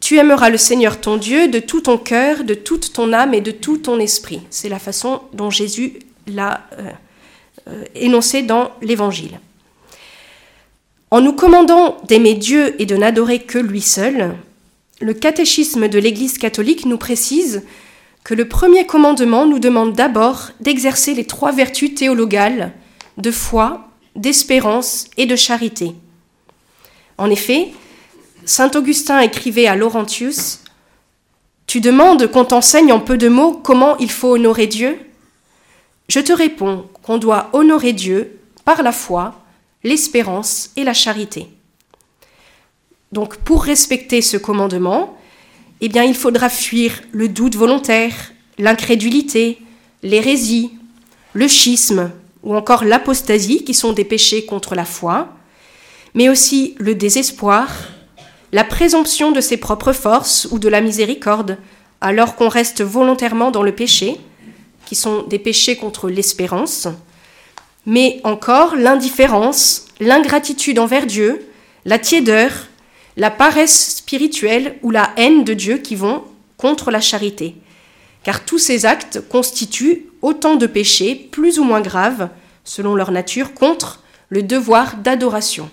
tu 0.03 0.19
aimeras 0.19 0.51
le 0.51 0.59
Seigneur 0.59 1.01
ton 1.01 1.17
Dieu 1.17 1.47
de 1.47 1.61
tout 1.61 1.83
ton 1.83 1.97
cœur, 1.97 2.43
de 2.43 2.55
toute 2.55 2.93
ton 2.93 3.13
âme 3.13 3.35
et 3.35 3.41
de 3.41 3.53
tout 3.53 3.79
ton 3.79 4.01
esprit. 4.01 4.43
C'est 4.51 4.69
la 4.69 4.81
façon 4.81 5.23
dont 5.33 5.49
Jésus 5.49 6.01
l'a 6.27 6.67
euh, 6.73 6.91
euh, 7.69 7.85
énoncé 7.95 8.43
dans 8.43 8.73
l'Évangile. 8.83 9.39
En 11.13 11.21
nous 11.21 11.33
commandant 11.33 11.99
d'aimer 12.09 12.35
Dieu 12.35 12.75
et 12.83 12.87
de 12.87 12.97
n'adorer 12.97 13.43
que 13.43 13.59
lui 13.59 13.81
seul, 13.81 14.35
le 15.01 15.15
catéchisme 15.15 15.87
de 15.87 16.01
l'Église 16.01 16.37
catholique 16.37 16.85
nous 16.85 16.99
précise 16.99 17.63
que 18.25 18.35
le 18.35 18.49
premier 18.49 18.87
commandement 18.87 19.47
nous 19.47 19.61
demande 19.61 19.95
d'abord 19.95 20.51
d'exercer 20.59 21.15
les 21.15 21.27
trois 21.27 21.53
vertus 21.53 21.95
théologales 21.95 22.73
de 23.19 23.31
foi, 23.31 23.89
d'espérance 24.17 25.07
et 25.17 25.27
de 25.27 25.37
charité. 25.37 25.95
En 27.19 27.31
effet, 27.31 27.69
Saint 28.45 28.71
Augustin 28.75 29.21
écrivait 29.21 29.67
à 29.67 29.77
Laurentius 29.77 30.61
Tu 31.67 31.81
demandes 31.81 32.27
qu'on 32.31 32.45
t'enseigne 32.45 32.93
en 32.93 33.01
peu 33.01 33.17
de 33.17 33.29
mots 33.29 33.53
comment 33.53 33.97
il 33.99 34.11
faut 34.11 34.33
honorer 34.33 34.67
Dieu? 34.67 34.99
Je 36.09 36.19
te 36.19 36.33
réponds 36.33 36.87
qu'on 37.03 37.19
doit 37.19 37.51
honorer 37.53 37.93
Dieu 37.93 38.39
par 38.65 38.83
la 38.83 38.93
foi, 38.93 39.41
l'espérance 39.85 40.71
et 40.77 40.83
la 40.83 40.93
charité. 40.93 41.49
Donc 43.13 43.37
pour 43.39 43.63
respecter 43.63 44.23
ce 44.23 44.37
commandement, 44.37 45.17
eh 45.81 45.89
bien 45.89 46.03
il 46.03 46.15
faudra 46.15 46.49
fuir 46.49 47.01
le 47.13 47.29
doute 47.29 47.55
volontaire, 47.55 48.33
l'incrédulité, 48.59 49.59
l'hérésie, 50.03 50.73
le 51.33 51.47
schisme 51.47 52.11
ou 52.43 52.57
encore 52.57 52.85
l'apostasie 52.85 53.65
qui 53.65 53.75
sont 53.75 53.93
des 53.93 54.05
péchés 54.05 54.45
contre 54.45 54.75
la 54.75 54.85
foi, 54.85 55.29
mais 56.15 56.29
aussi 56.29 56.75
le 56.79 56.95
désespoir, 56.95 57.69
la 58.53 58.65
présomption 58.65 59.33
de 59.33 59.41
ses 59.41 59.57
propres 59.57 59.93
forces 59.93 60.47
ou 60.51 60.59
de 60.59 60.69
la 60.69 60.83
miséricorde, 60.83 61.57
alors 62.01 62.37
qu'on 62.37 62.49
reste 62.49 62.83
volontairement 62.83 63.51
dans 63.51 63.63
le 63.63 63.75
péché, 63.75 64.19
qui 64.85 64.95
sont 64.95 65.23
des 65.23 65.39
péchés 65.39 65.77
contre 65.77 66.11
l'espérance, 66.11 66.89
mais 67.87 68.21
encore 68.25 68.77
l'indifférence, 68.77 69.87
l'ingratitude 70.01 70.79
envers 70.79 71.07
Dieu, 71.07 71.49
la 71.85 71.99
tiédeur, 71.99 72.51
la 73.17 73.31
paresse 73.31 73.97
spirituelle 73.97 74.79
ou 74.83 74.91
la 74.91 75.11
haine 75.17 75.45
de 75.45 75.55
Dieu 75.55 75.79
qui 75.79 75.97
vont 75.97 76.25
contre 76.57 76.91
la 76.91 77.01
charité. 77.01 77.57
Car 78.23 78.45
tous 78.45 78.59
ces 78.59 78.87
actes 78.87 79.21
constituent 79.29 80.07
autant 80.21 80.57
de 80.57 80.67
péchés, 80.67 81.15
plus 81.15 81.59
ou 81.59 81.65
moins 81.65 81.81
graves, 81.81 82.29
selon 82.65 82.95
leur 82.95 83.11
nature, 83.11 83.55
contre 83.55 84.03
le 84.29 84.43
devoir 84.43 84.97
d'adoration. 84.97 85.69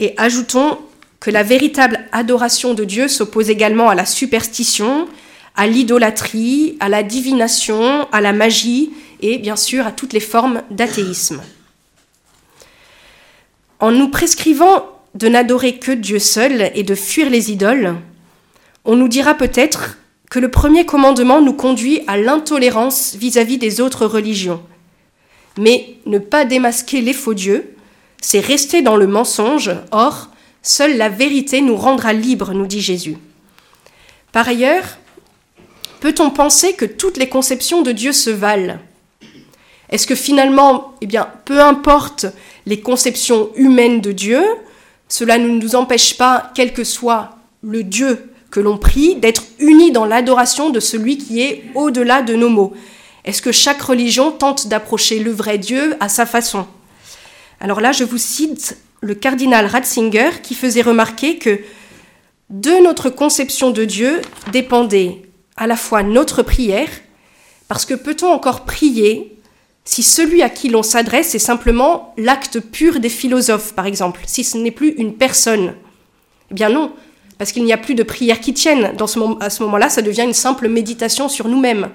Et 0.00 0.14
ajoutons 0.18 0.78
que 1.22 1.30
la 1.30 1.44
véritable 1.44 2.00
adoration 2.10 2.74
de 2.74 2.82
Dieu 2.82 3.06
s'oppose 3.06 3.48
également 3.48 3.88
à 3.88 3.94
la 3.94 4.06
superstition, 4.06 5.08
à 5.54 5.68
l'idolâtrie, 5.68 6.76
à 6.80 6.88
la 6.88 7.04
divination, 7.04 8.08
à 8.10 8.20
la 8.20 8.32
magie 8.32 8.90
et 9.20 9.38
bien 9.38 9.54
sûr 9.54 9.86
à 9.86 9.92
toutes 9.92 10.14
les 10.14 10.18
formes 10.20 10.62
d'athéisme. 10.72 11.40
En 13.78 13.92
nous 13.92 14.08
prescrivant 14.08 14.84
de 15.14 15.28
n'adorer 15.28 15.78
que 15.78 15.92
Dieu 15.92 16.18
seul 16.18 16.72
et 16.74 16.82
de 16.82 16.96
fuir 16.96 17.30
les 17.30 17.52
idoles, 17.52 17.94
on 18.84 18.96
nous 18.96 19.08
dira 19.08 19.34
peut-être 19.34 19.98
que 20.28 20.40
le 20.40 20.50
premier 20.50 20.86
commandement 20.86 21.40
nous 21.40 21.54
conduit 21.54 22.00
à 22.08 22.16
l'intolérance 22.16 23.14
vis-à-vis 23.14 23.58
des 23.58 23.80
autres 23.80 24.06
religions. 24.06 24.60
Mais 25.56 25.98
ne 26.04 26.18
pas 26.18 26.44
démasquer 26.44 27.00
les 27.00 27.12
faux 27.12 27.34
dieux, 27.34 27.76
c'est 28.20 28.40
rester 28.40 28.82
dans 28.82 28.96
le 28.96 29.06
mensonge, 29.06 29.70
or 29.92 30.31
Seule 30.62 30.96
la 30.96 31.08
vérité 31.08 31.60
nous 31.60 31.76
rendra 31.76 32.12
libres, 32.12 32.54
nous 32.54 32.66
dit 32.66 32.80
Jésus. 32.80 33.16
Par 34.30 34.46
ailleurs, 34.46 34.84
peut-on 36.00 36.30
penser 36.30 36.74
que 36.74 36.84
toutes 36.84 37.16
les 37.16 37.28
conceptions 37.28 37.82
de 37.82 37.90
Dieu 37.90 38.12
se 38.12 38.30
valent? 38.30 38.78
Est-ce 39.90 40.06
que 40.06 40.14
finalement, 40.14 40.94
eh 41.00 41.06
bien, 41.06 41.28
peu 41.44 41.60
importe 41.60 42.26
les 42.64 42.80
conceptions 42.80 43.50
humaines 43.56 44.00
de 44.00 44.12
Dieu, 44.12 44.42
cela 45.08 45.36
ne 45.36 45.48
nous 45.48 45.74
empêche 45.74 46.16
pas, 46.16 46.50
quel 46.54 46.72
que 46.72 46.84
soit 46.84 47.36
le 47.62 47.82
Dieu 47.82 48.30
que 48.50 48.60
l'on 48.60 48.78
prie, 48.78 49.16
d'être 49.16 49.42
unis 49.58 49.90
dans 49.90 50.04
l'adoration 50.04 50.70
de 50.70 50.78
celui 50.80 51.18
qui 51.18 51.42
est 51.42 51.64
au-delà 51.74 52.22
de 52.22 52.34
nos 52.36 52.48
mots 52.48 52.72
Est-ce 53.24 53.42
que 53.42 53.52
chaque 53.52 53.82
religion 53.82 54.30
tente 54.30 54.68
d'approcher 54.68 55.18
le 55.18 55.32
vrai 55.32 55.58
Dieu 55.58 55.96
à 56.00 56.08
sa 56.08 56.24
façon? 56.24 56.66
Alors 57.60 57.80
là, 57.80 57.92
je 57.92 58.04
vous 58.04 58.18
cite 58.18 58.76
le 59.02 59.14
cardinal 59.14 59.66
Ratzinger 59.66 60.30
qui 60.42 60.54
faisait 60.54 60.80
remarquer 60.80 61.36
que 61.36 61.60
de 62.50 62.82
notre 62.82 63.10
conception 63.10 63.70
de 63.70 63.84
Dieu 63.84 64.22
dépendait 64.52 65.22
à 65.56 65.66
la 65.66 65.76
fois 65.76 66.02
notre 66.02 66.42
prière, 66.42 66.88
parce 67.68 67.84
que 67.84 67.94
peut-on 67.94 68.28
encore 68.28 68.64
prier 68.64 69.36
si 69.84 70.04
celui 70.04 70.42
à 70.42 70.48
qui 70.48 70.68
l'on 70.68 70.84
s'adresse 70.84 71.34
est 71.34 71.40
simplement 71.40 72.14
l'acte 72.16 72.60
pur 72.60 73.00
des 73.00 73.08
philosophes, 73.08 73.74
par 73.74 73.86
exemple, 73.86 74.20
si 74.26 74.44
ce 74.44 74.56
n'est 74.56 74.70
plus 74.70 74.90
une 74.90 75.14
personne? 75.14 75.74
Eh 76.52 76.54
bien 76.54 76.68
non, 76.68 76.92
parce 77.38 77.50
qu'il 77.50 77.64
n'y 77.64 77.72
a 77.72 77.78
plus 77.78 77.96
de 77.96 78.04
prière 78.04 78.40
qui 78.40 78.54
tienne. 78.54 78.94
À 79.40 79.50
ce 79.50 79.62
moment-là, 79.64 79.88
ça 79.88 80.02
devient 80.02 80.22
une 80.22 80.32
simple 80.32 80.68
méditation 80.68 81.28
sur 81.28 81.48
nous-mêmes. 81.48 81.90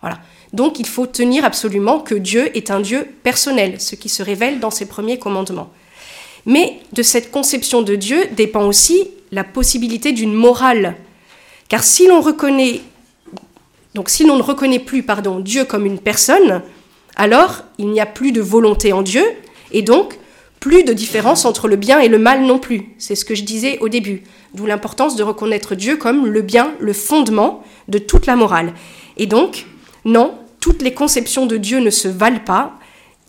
Voilà. 0.00 0.18
Donc 0.54 0.78
il 0.78 0.86
faut 0.86 1.06
tenir 1.06 1.44
absolument 1.44 2.00
que 2.00 2.14
Dieu 2.14 2.56
est 2.56 2.70
un 2.70 2.80
Dieu 2.80 3.06
personnel, 3.22 3.82
ce 3.82 3.96
qui 3.96 4.08
se 4.08 4.22
révèle 4.22 4.60
dans 4.60 4.70
ses 4.70 4.86
premiers 4.86 5.18
commandements. 5.18 5.70
Mais 6.48 6.80
de 6.94 7.02
cette 7.02 7.30
conception 7.30 7.82
de 7.82 7.94
Dieu 7.94 8.24
dépend 8.32 8.66
aussi 8.66 9.08
la 9.30 9.44
possibilité 9.44 10.12
d'une 10.12 10.32
morale. 10.32 10.96
Car 11.68 11.84
si 11.84 12.08
l'on 12.08 12.20
reconnaît 12.20 12.80
donc 13.94 14.10
si 14.10 14.24
l'on 14.24 14.36
ne 14.36 14.42
reconnaît 14.42 14.78
plus 14.78 15.02
pardon, 15.02 15.40
Dieu 15.40 15.64
comme 15.64 15.84
une 15.84 15.98
personne, 15.98 16.62
alors 17.16 17.64
il 17.78 17.88
n'y 17.88 18.00
a 18.00 18.06
plus 18.06 18.32
de 18.32 18.40
volonté 18.40 18.92
en 18.92 19.02
Dieu 19.02 19.24
et 19.72 19.82
donc 19.82 20.18
plus 20.60 20.84
de 20.84 20.92
différence 20.92 21.44
entre 21.44 21.68
le 21.68 21.76
bien 21.76 21.98
et 22.00 22.08
le 22.08 22.18
mal 22.18 22.42
non 22.42 22.58
plus. 22.58 22.94
C'est 22.98 23.14
ce 23.14 23.24
que 23.24 23.34
je 23.34 23.42
disais 23.42 23.78
au 23.80 23.88
début. 23.88 24.22
D'où 24.54 24.66
l'importance 24.66 25.16
de 25.16 25.22
reconnaître 25.22 25.74
Dieu 25.74 25.96
comme 25.96 26.26
le 26.26 26.42
bien, 26.42 26.72
le 26.80 26.92
fondement 26.92 27.62
de 27.88 27.98
toute 27.98 28.26
la 28.26 28.36
morale. 28.36 28.72
Et 29.16 29.26
donc, 29.26 29.66
non, 30.04 30.34
toutes 30.60 30.82
les 30.82 30.94
conceptions 30.94 31.46
de 31.46 31.56
Dieu 31.56 31.80
ne 31.80 31.90
se 31.90 32.08
valent 32.08 32.44
pas, 32.44 32.78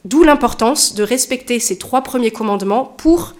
D'où 0.05 0.23
l'importance 0.23 0.95
de 0.95 1.03
respecter 1.03 1.59
ces 1.59 1.77
trois 1.77 2.01
premiers 2.01 2.31
commandements 2.31 2.85
pour 2.97 3.33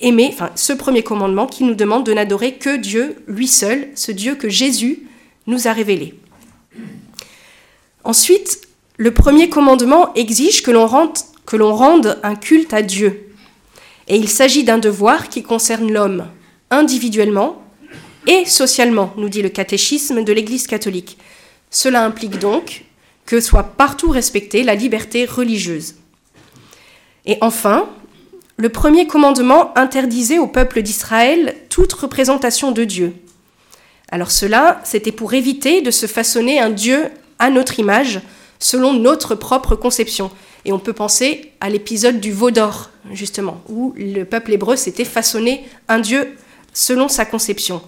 aimer, 0.00 0.30
enfin 0.32 0.50
ce 0.54 0.72
premier 0.72 1.02
commandement 1.02 1.46
qui 1.46 1.64
nous 1.64 1.74
demande 1.74 2.04
de 2.04 2.12
n'adorer 2.12 2.54
que 2.54 2.76
Dieu, 2.76 3.16
lui 3.26 3.48
seul, 3.48 3.88
ce 3.94 4.12
Dieu 4.12 4.34
que 4.34 4.48
Jésus 4.48 5.06
nous 5.46 5.68
a 5.68 5.72
révélé. 5.72 6.14
Ensuite, 8.04 8.68
le 8.96 9.12
premier 9.14 9.48
commandement 9.48 10.12
exige 10.14 10.62
que 10.62 10.70
l'on 10.70 10.86
l'on 11.52 11.74
rende 11.74 12.18
un 12.22 12.34
culte 12.34 12.72
à 12.74 12.82
Dieu. 12.82 13.28
Et 14.08 14.16
il 14.16 14.28
s'agit 14.28 14.64
d'un 14.64 14.78
devoir 14.78 15.28
qui 15.28 15.42
concerne 15.42 15.90
l'homme 15.90 16.26
individuellement 16.70 17.62
et 18.26 18.44
socialement, 18.44 19.12
nous 19.16 19.28
dit 19.28 19.42
le 19.42 19.48
catéchisme 19.48 20.24
de 20.24 20.32
l'Église 20.32 20.66
catholique. 20.66 21.18
Cela 21.70 22.04
implique 22.04 22.38
donc 22.38 22.84
que 23.26 23.40
soit 23.40 23.62
partout 23.62 24.10
respectée 24.10 24.62
la 24.62 24.74
liberté 24.74 25.24
religieuse. 25.24 25.94
Et 27.26 27.38
enfin, 27.40 27.88
le 28.56 28.68
premier 28.68 29.06
commandement 29.06 29.76
interdisait 29.76 30.38
au 30.38 30.46
peuple 30.46 30.82
d'Israël 30.82 31.56
toute 31.68 31.92
représentation 31.92 32.72
de 32.72 32.84
Dieu. 32.84 33.14
Alors 34.10 34.30
cela, 34.30 34.80
c'était 34.84 35.12
pour 35.12 35.34
éviter 35.34 35.80
de 35.80 35.90
se 35.90 36.06
façonner 36.06 36.60
un 36.60 36.70
Dieu 36.70 37.10
à 37.38 37.50
notre 37.50 37.78
image, 37.78 38.20
selon 38.58 38.92
notre 38.92 39.34
propre 39.34 39.74
conception. 39.74 40.30
Et 40.64 40.72
on 40.72 40.78
peut 40.78 40.92
penser 40.92 41.52
à 41.60 41.70
l'épisode 41.70 42.20
du 42.20 42.30
veau 42.30 42.50
d'or, 42.50 42.90
justement, 43.12 43.62
où 43.68 43.94
le 43.96 44.24
peuple 44.24 44.52
hébreu 44.52 44.76
s'était 44.76 45.04
façonné 45.04 45.64
un 45.88 45.98
Dieu 45.98 46.36
selon 46.72 47.08
sa 47.08 47.24
conception. 47.24 47.82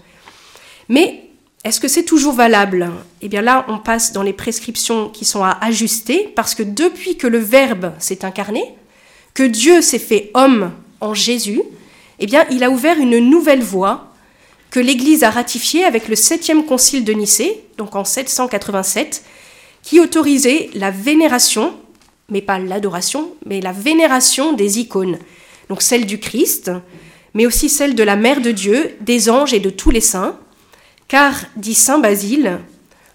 Mais 0.89 1.29
est-ce 1.63 1.81
que 1.81 1.89
c'est 1.89 2.05
toujours 2.05 2.35
valable? 2.35 2.91
Eh 3.23 3.29
bien 3.29 3.43
là, 3.43 3.65
on 3.69 3.79
passe 3.79 4.13
dans 4.13 4.23
les 4.23 4.33
prescriptions 4.33 5.09
qui 5.09 5.25
sont 5.25 5.45
à 5.45 5.59
ajuster, 5.61 6.33
parce 6.35 6.55
que 6.55 6.63
depuis 6.63 7.17
que 7.17 7.27
le 7.27 7.39
Verbe 7.39 7.93
s'est 7.99 8.25
incarné, 8.25 8.75
que 9.35 9.43
Dieu 9.43 9.83
s'est 9.83 9.99
fait 9.99 10.31
homme 10.35 10.73
en 11.01 11.13
Jésus, 11.13 11.61
eh 12.21 12.27
bien, 12.27 12.45
il 12.51 12.63
a 12.63 12.71
ouvert 12.71 12.99
une 12.99 13.19
nouvelle 13.19 13.63
voie 13.63 14.13
que 14.71 14.81
l'Église 14.81 15.25
a 15.25 15.31
ratifiée 15.31 15.85
avec 15.85 16.09
le 16.09 16.17
septième 16.17 16.65
concile 16.65 17.05
de 17.05 17.13
Nicée, 17.13 17.65
donc 17.77 17.97
en 17.97 18.05
787, 18.05 19.25
qui 19.83 20.01
autorisait 20.01 20.71
la 20.75 20.91
vénération, 20.91 21.75
mais 22.29 22.41
pas 22.41 22.59
l'adoration, 22.59 23.31
mais 23.45 23.61
la 23.61 23.73
vénération 23.73 24.53
des 24.53 24.79
icônes, 24.79 25.19
donc 25.69 25.83
celle 25.83 26.07
du 26.07 26.19
Christ, 26.19 26.71
mais 27.35 27.47
aussi 27.47 27.69
celle 27.69 27.95
de 27.95 28.03
la 28.03 28.17
Mère 28.17 28.41
de 28.41 28.53
Dieu, 28.53 28.97
des 29.01 29.29
anges 29.29 29.53
et 29.53 29.61
de 29.61 29.71
tous 29.71 29.91
les 29.91 30.01
saints, 30.01 30.39
car, 31.09 31.35
dit 31.57 31.75
Saint 31.75 31.99
Basile, 31.99 32.59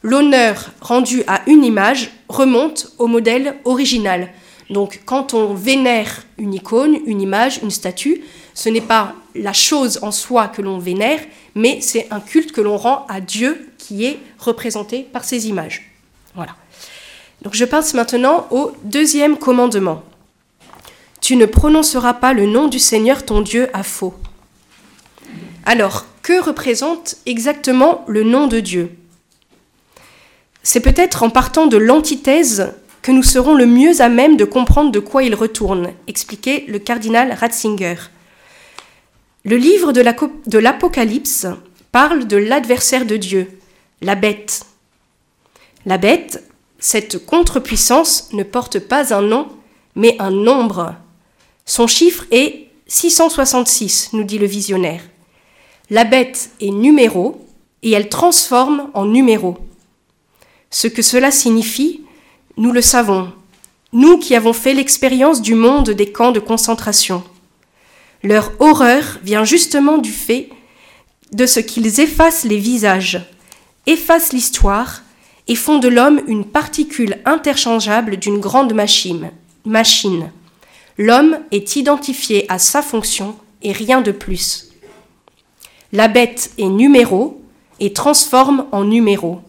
l'honneur 0.04 0.72
rendu 0.82 1.24
à 1.28 1.42
une 1.48 1.64
image 1.64 2.12
remonte 2.28 2.94
au 2.98 3.08
modèle 3.08 3.56
original, 3.66 4.30
donc 4.70 5.02
quand 5.06 5.34
on 5.34 5.54
vénère 5.54 6.24
une 6.38 6.54
icône, 6.54 6.98
une 7.06 7.22
image, 7.22 7.60
une 7.64 7.72
statue, 7.72 8.22
ce 8.54 8.70
n'est 8.70 8.82
pas 8.82 9.16
la 9.36 9.54
chose 9.54 10.00
en 10.02 10.12
soi 10.12 10.48
que 10.48 10.62
l'on 10.62 10.78
vénère, 10.78 11.20
mais 11.56 11.82
c'est 11.82 12.08
un 12.12 12.20
culte 12.20 12.52
que 12.52 12.62
l'on 12.62 12.78
rend 12.78 13.06
à 13.10 13.22
Dieu 13.22 13.70
qui 13.78 14.06
est 14.06 14.20
représenté 14.38 15.04
par 15.04 15.24
ces 15.24 15.48
images. 15.48 15.92
Voilà. 16.36 16.56
Donc 17.42 17.56
je 17.56 17.66
passe 17.66 17.94
maintenant 17.94 18.48
au 18.52 18.74
deuxième 18.84 19.38
commandement. 19.38 20.04
Tu 21.22 21.36
ne 21.36 21.46
prononceras 21.46 22.14
pas 22.14 22.34
le 22.34 22.46
nom 22.46 22.68
du 22.68 22.80
Seigneur 22.80 23.26
ton 23.26 23.42
Dieu 23.42 23.70
à 23.74 23.84
faux. 23.84 24.14
Alors, 25.66 26.06
que 26.22 26.42
représente 26.42 27.18
exactement 27.26 28.04
le 28.08 28.24
nom 28.24 28.48
de 28.48 28.60
Dieu? 28.60 28.92
C'est 30.64 30.80
peut-être 30.80 31.24
en 31.24 31.30
partant 31.30 31.68
de 31.68 31.78
l'antithèse 31.78 32.74
nous 33.12 33.24
serons 33.24 33.56
le 33.56 33.66
mieux 33.66 34.02
à 34.02 34.10
même 34.10 34.38
de 34.38 34.46
comprendre 34.46 34.92
de 34.92 35.00
quoi 35.00 35.24
il 35.24 35.36
retourne, 35.36 35.94
expliquait 36.08 36.66
le 36.68 36.80
cardinal 36.80 37.32
Ratzinger. 37.32 37.96
Le 39.46 39.56
livre 39.56 39.94
de 39.94 40.60
l'Apocalypse 40.60 41.48
parle 41.92 42.28
de 42.28 42.38
l'adversaire 42.38 43.06
de 43.06 43.18
Dieu, 43.18 43.50
la 44.02 44.16
bête. 44.16 44.66
La 45.86 45.98
bête, 45.98 46.44
cette 46.78 47.26
contre-puissance, 47.26 48.30
ne 48.34 48.44
porte 48.44 48.80
pas 48.80 49.14
un 49.14 49.22
nom, 49.22 49.48
mais 49.96 50.16
un 50.20 50.32
nombre. 50.32 50.96
Son 51.66 51.88
chiffre 51.88 52.26
est 52.32 52.68
666, 52.88 54.10
nous 54.14 54.24
dit 54.24 54.40
le 54.40 54.46
visionnaire. 54.46 55.02
La 55.90 56.04
bête 56.04 56.52
est 56.60 56.72
numéro 56.72 57.46
et 57.82 57.92
elle 57.92 58.10
transforme 58.10 58.90
en 58.94 59.06
numéro. 59.06 59.58
Ce 60.70 60.88
que 60.88 61.02
cela 61.02 61.32
signifie, 61.32 62.02
nous 62.60 62.74
le 62.74 62.82
savons, 62.82 63.32
nous 63.94 64.18
qui 64.18 64.36
avons 64.36 64.52
fait 64.52 64.74
l'expérience 64.74 65.42
du 65.42 65.56
monde 65.56 65.92
des 65.92 66.12
camps 66.12 66.34
de 66.34 66.42
concentration. 66.42 67.24
Leur 68.22 68.52
horreur 68.60 69.18
vient 69.24 69.46
justement 69.46 69.98
du 69.98 70.12
fait 70.12 70.50
de 71.32 71.46
ce 71.46 71.62
qu'ils 71.62 72.02
effacent 72.02 72.44
les 72.44 72.58
visages, 72.58 73.26
effacent 73.88 74.34
l'histoire 74.34 75.04
et 75.48 75.56
font 75.56 75.80
de 75.80 75.88
l'homme 75.88 76.22
une 76.28 76.44
particule 76.44 77.20
interchangeable 77.24 78.18
d'une 78.18 78.42
grande 78.42 78.74
machine. 78.74 79.32
machine. 79.64 80.30
L'homme 80.98 81.40
est 81.52 81.78
identifié 81.78 82.46
à 82.52 82.60
sa 82.60 82.82
fonction 82.82 83.38
et 83.64 83.72
rien 83.72 84.02
de 84.02 84.12
plus. 84.12 84.68
La 85.94 86.10
bête 86.10 86.52
est 86.58 86.68
numéro 86.68 87.42
et 87.80 87.94
transforme 87.94 88.66
en 88.74 88.84
numéro. 88.84 89.40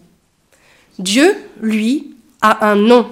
Dieu, 1.00 1.36
lui, 1.60 2.14
a 2.40 2.70
un 2.70 2.76
nom, 2.76 3.10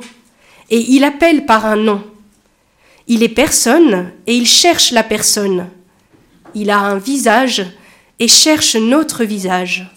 et 0.71 0.79
il 0.79 1.05
appelle 1.05 1.47
par 1.47 1.67
un 1.67 1.77
nom. 1.77 2.03
Il 3.07 3.23
est 3.23 3.29
personne, 3.29 4.13
et 4.27 4.35
il 4.35 4.47
cherche 4.47 4.93
la 4.93 5.03
personne. 5.03 5.69
Il 6.55 6.71
a 6.71 6.79
un 6.79 6.99
visage, 6.99 7.65
et 8.19 8.29
cherche 8.29 8.77
notre 8.77 9.25
visage. 9.25 9.91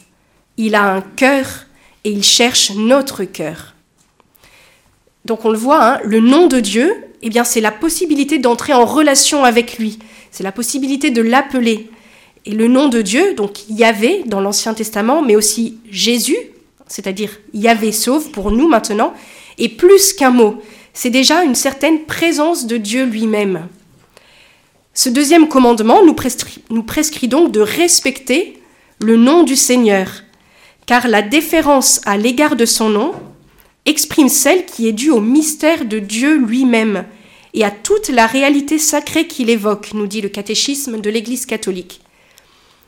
Il 0.58 0.76
a 0.76 0.94
un 0.94 1.02
cœur, 1.02 1.66
et 2.04 2.12
il 2.12 2.24
cherche 2.24 2.72
notre 2.72 3.24
cœur. 3.24 3.76
Donc 5.26 5.46
on 5.46 5.50
le 5.50 5.58
voit, 5.58 5.84
hein, 5.84 6.00
le 6.04 6.20
nom 6.20 6.48
de 6.48 6.60
Dieu, 6.60 6.94
eh 7.22 7.30
bien 7.30 7.44
c'est 7.44 7.62
la 7.62 7.72
possibilité 7.72 8.40
d'entrer 8.40 8.74
en 8.74 8.86
relation 8.86 9.44
avec 9.44 9.78
lui, 9.78 10.00
c'est 10.32 10.44
la 10.44 10.52
possibilité 10.52 11.12
de 11.12 11.22
l'appeler. 11.22 11.90
Et 12.46 12.52
le 12.52 12.68
nom 12.68 12.88
de 12.88 13.02
Dieu, 13.02 13.36
donc 13.36 13.70
Yahvé 13.70 14.24
dans 14.26 14.42
l'Ancien 14.42 14.74
Testament, 14.74 15.22
mais 15.22 15.36
aussi 15.36 15.78
Jésus 15.92 16.38
c'est-à-dire 16.92 17.32
Yahvé 17.54 17.92
sauve 17.92 18.32
pour 18.32 18.52
nous 18.52 18.68
maintenant, 18.68 19.14
est 19.58 19.70
plus 19.70 20.14
qu'un 20.14 20.30
mot, 20.30 20.62
c'est 20.94 21.10
déjà 21.10 21.44
une 21.44 21.56
certaine 21.56 22.04
présence 22.06 22.68
de 22.68 22.78
Dieu 22.78 23.06
lui-même. 23.06 23.68
Ce 24.94 25.08
deuxième 25.08 25.48
commandement 25.48 26.06
nous 26.06 26.14
prescrit, 26.14 26.62
nous 26.70 26.84
prescrit 26.84 27.30
donc 27.30 27.52
de 27.52 27.62
respecter 27.62 28.62
le 29.00 29.16
nom 29.16 29.44
du 29.44 29.56
Seigneur, 29.56 30.24
car 30.86 31.08
la 31.08 31.22
déférence 31.22 32.02
à 32.06 32.18
l'égard 32.18 32.58
de 32.58 32.66
son 32.66 32.90
nom 32.90 33.14
exprime 33.86 34.30
celle 34.30 34.66
qui 34.66 34.88
est 34.88 34.92
due 34.92 35.12
au 35.12 35.22
mystère 35.22 35.86
de 35.86 35.98
Dieu 35.98 36.38
lui-même 36.38 37.06
et 37.54 37.64
à 37.64 37.72
toute 37.72 38.10
la 38.10 38.28
réalité 38.28 38.78
sacrée 38.78 39.28
qu'il 39.28 39.50
évoque, 39.50 39.94
nous 39.94 40.08
dit 40.08 40.22
le 40.22 40.30
catéchisme 40.30 41.00
de 41.00 41.10
l'Église 41.10 41.46
catholique. 41.46 42.02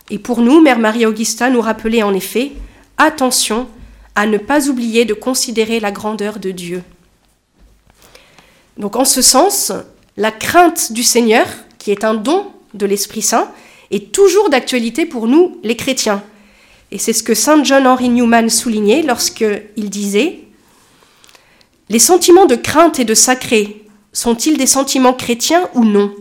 Et 0.09 0.19
pour 0.19 0.41
nous, 0.41 0.61
Mère 0.61 0.79
Marie-Augusta 0.79 1.49
nous 1.49 1.61
rappelait 1.61 2.03
en 2.03 2.13
effet, 2.13 2.51
attention, 2.97 3.67
à 4.15 4.25
ne 4.25 4.37
pas 4.37 4.67
oublier 4.67 5.05
de 5.05 5.13
considérer 5.13 5.79
la 5.79 5.91
grandeur 5.91 6.39
de 6.39 6.51
Dieu. 6.51 6.83
Donc 8.77 8.95
en 8.95 9.05
ce 9.05 9.21
sens, 9.21 9.71
la 10.17 10.31
crainte 10.31 10.91
du 10.91 11.03
Seigneur, 11.03 11.47
qui 11.79 11.91
est 11.91 12.03
un 12.03 12.13
don 12.13 12.51
de 12.73 12.85
l'Esprit 12.85 13.21
Saint, 13.21 13.51
est 13.91 14.11
toujours 14.11 14.49
d'actualité 14.49 15.05
pour 15.05 15.27
nous, 15.27 15.59
les 15.63 15.75
chrétiens. 15.75 16.23
Et 16.91 16.97
c'est 16.97 17.13
ce 17.13 17.23
que 17.23 17.33
Saint 17.33 17.63
John 17.63 17.87
Henry 17.87 18.09
Newman 18.09 18.49
soulignait 18.49 19.01
lorsqu'il 19.01 19.89
disait 19.89 20.39
Les 21.89 21.99
sentiments 21.99 22.45
de 22.45 22.55
crainte 22.55 22.99
et 22.99 23.05
de 23.05 23.15
sacré 23.15 23.83
sont-ils 24.11 24.57
des 24.57 24.67
sentiments 24.67 25.13
chrétiens 25.13 25.69
ou 25.73 25.83
non? 25.85 26.13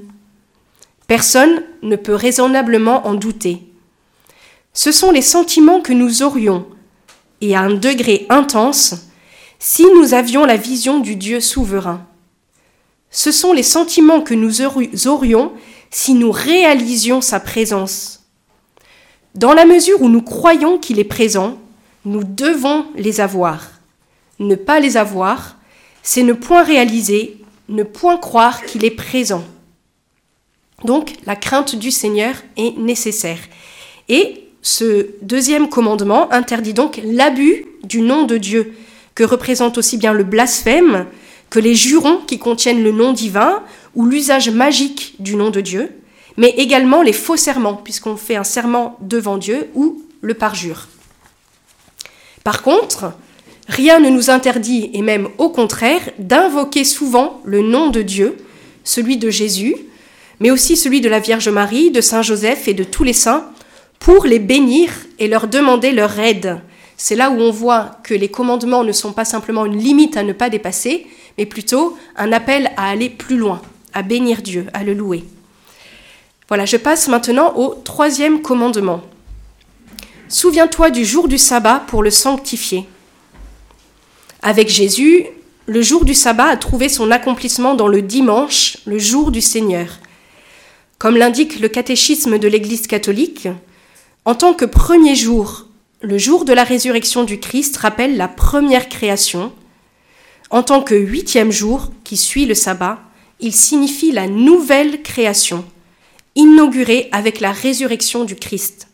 Personne 1.06 1.62
ne 1.82 1.96
peut 1.96 2.14
raisonnablement 2.14 3.06
en 3.06 3.14
douter. 3.14 3.58
Ce 4.72 4.92
sont 4.92 5.10
les 5.10 5.20
sentiments 5.20 5.82
que 5.82 5.92
nous 5.92 6.22
aurions 6.22 6.66
et 7.42 7.54
à 7.54 7.60
un 7.60 7.74
degré 7.74 8.24
intense 8.30 8.94
si 9.58 9.84
nous 9.94 10.14
avions 10.14 10.46
la 10.46 10.56
vision 10.56 11.00
du 11.00 11.16
Dieu 11.16 11.40
souverain. 11.40 12.06
Ce 13.10 13.30
sont 13.30 13.52
les 13.52 13.62
sentiments 13.62 14.22
que 14.22 14.32
nous 14.32 14.62
aurions 15.06 15.52
si 15.90 16.14
nous 16.14 16.32
réalisions 16.32 17.20
sa 17.20 17.38
présence. 17.38 18.22
Dans 19.34 19.52
la 19.52 19.66
mesure 19.66 20.00
où 20.00 20.08
nous 20.08 20.22
croyons 20.22 20.78
qu'il 20.78 20.98
est 20.98 21.04
présent, 21.04 21.58
nous 22.04 22.24
devons 22.24 22.86
les 22.96 23.20
avoir. 23.20 23.70
Ne 24.38 24.54
pas 24.54 24.80
les 24.80 24.96
avoir, 24.96 25.56
c'est 26.02 26.22
ne 26.22 26.32
point 26.32 26.64
réaliser, 26.64 27.38
ne 27.68 27.82
point 27.82 28.16
croire 28.16 28.64
qu'il 28.64 28.84
est 28.84 28.90
présent. 28.90 29.44
Donc 30.84 31.12
la 31.26 31.36
crainte 31.36 31.76
du 31.76 31.90
Seigneur 31.90 32.34
est 32.56 32.76
nécessaire. 32.78 33.38
Et 34.08 34.41
ce 34.62 35.08
deuxième 35.22 35.68
commandement 35.68 36.32
interdit 36.32 36.72
donc 36.72 37.00
l'abus 37.04 37.66
du 37.82 38.00
nom 38.00 38.22
de 38.22 38.36
Dieu, 38.36 38.74
que 39.14 39.24
représente 39.24 39.76
aussi 39.76 39.98
bien 39.98 40.12
le 40.12 40.24
blasphème 40.24 41.06
que 41.50 41.58
les 41.58 41.74
jurons 41.74 42.18
qui 42.26 42.38
contiennent 42.38 42.82
le 42.82 42.92
nom 42.92 43.12
divin 43.12 43.62
ou 43.94 44.06
l'usage 44.06 44.48
magique 44.48 45.16
du 45.18 45.36
nom 45.36 45.50
de 45.50 45.60
Dieu, 45.60 45.90
mais 46.36 46.54
également 46.56 47.02
les 47.02 47.12
faux 47.12 47.36
serments, 47.36 47.74
puisqu'on 47.74 48.16
fait 48.16 48.36
un 48.36 48.44
serment 48.44 48.96
devant 49.02 49.36
Dieu 49.36 49.68
ou 49.74 50.02
le 50.22 50.34
parjure. 50.34 50.88
Par 52.42 52.62
contre, 52.62 53.12
rien 53.68 53.98
ne 53.98 54.08
nous 54.08 54.30
interdit, 54.30 54.90
et 54.94 55.02
même 55.02 55.28
au 55.38 55.50
contraire, 55.50 56.08
d'invoquer 56.18 56.84
souvent 56.84 57.40
le 57.44 57.60
nom 57.60 57.90
de 57.90 58.00
Dieu, 58.00 58.38
celui 58.84 59.18
de 59.18 59.28
Jésus, 59.28 59.74
mais 60.40 60.50
aussi 60.50 60.76
celui 60.76 61.00
de 61.00 61.08
la 61.08 61.18
Vierge 61.18 61.48
Marie, 61.48 61.90
de 61.90 62.00
Saint 62.00 62.22
Joseph 62.22 62.66
et 62.66 62.74
de 62.74 62.84
tous 62.84 63.04
les 63.04 63.12
saints, 63.12 63.51
pour 64.02 64.24
les 64.26 64.40
bénir 64.40 64.90
et 65.20 65.28
leur 65.28 65.46
demander 65.46 65.92
leur 65.92 66.18
aide. 66.18 66.60
C'est 66.96 67.14
là 67.14 67.30
où 67.30 67.40
on 67.40 67.52
voit 67.52 67.98
que 68.02 68.14
les 68.14 68.28
commandements 68.28 68.82
ne 68.82 68.90
sont 68.90 69.12
pas 69.12 69.24
simplement 69.24 69.64
une 69.64 69.78
limite 69.78 70.16
à 70.16 70.24
ne 70.24 70.32
pas 70.32 70.50
dépasser, 70.50 71.06
mais 71.38 71.46
plutôt 71.46 71.96
un 72.16 72.32
appel 72.32 72.72
à 72.76 72.90
aller 72.90 73.08
plus 73.08 73.36
loin, 73.36 73.62
à 73.92 74.02
bénir 74.02 74.42
Dieu, 74.42 74.66
à 74.72 74.82
le 74.82 74.92
louer. 74.92 75.24
Voilà, 76.48 76.64
je 76.64 76.76
passe 76.76 77.06
maintenant 77.06 77.54
au 77.56 77.74
troisième 77.74 78.42
commandement. 78.42 79.02
Souviens-toi 80.28 80.90
du 80.90 81.04
jour 81.04 81.28
du 81.28 81.38
sabbat 81.38 81.84
pour 81.86 82.02
le 82.02 82.10
sanctifier. 82.10 82.86
Avec 84.42 84.68
Jésus, 84.68 85.26
le 85.66 85.80
jour 85.80 86.04
du 86.04 86.14
sabbat 86.14 86.46
a 86.46 86.56
trouvé 86.56 86.88
son 86.88 87.12
accomplissement 87.12 87.76
dans 87.76 87.88
le 87.88 88.02
dimanche, 88.02 88.78
le 88.84 88.98
jour 88.98 89.30
du 89.30 89.40
Seigneur. 89.40 90.00
Comme 90.98 91.16
l'indique 91.16 91.60
le 91.60 91.68
catéchisme 91.68 92.38
de 92.38 92.48
l'Église 92.48 92.88
catholique, 92.88 93.48
en 94.24 94.34
tant 94.34 94.54
que 94.54 94.64
premier 94.64 95.14
jour, 95.16 95.66
le 96.00 96.16
jour 96.18 96.44
de 96.44 96.52
la 96.52 96.64
résurrection 96.64 97.24
du 97.24 97.40
Christ 97.40 97.76
rappelle 97.76 98.16
la 98.16 98.28
première 98.28 98.88
création. 98.88 99.52
En 100.50 100.62
tant 100.62 100.82
que 100.82 100.94
huitième 100.94 101.50
jour, 101.50 101.90
qui 102.04 102.16
suit 102.16 102.46
le 102.46 102.54
sabbat, 102.54 103.00
il 103.40 103.52
signifie 103.52 104.12
la 104.12 104.28
nouvelle 104.28 105.02
création, 105.02 105.64
inaugurée 106.36 107.08
avec 107.10 107.40
la 107.40 107.50
résurrection 107.50 108.24
du 108.24 108.36
Christ. 108.36 108.88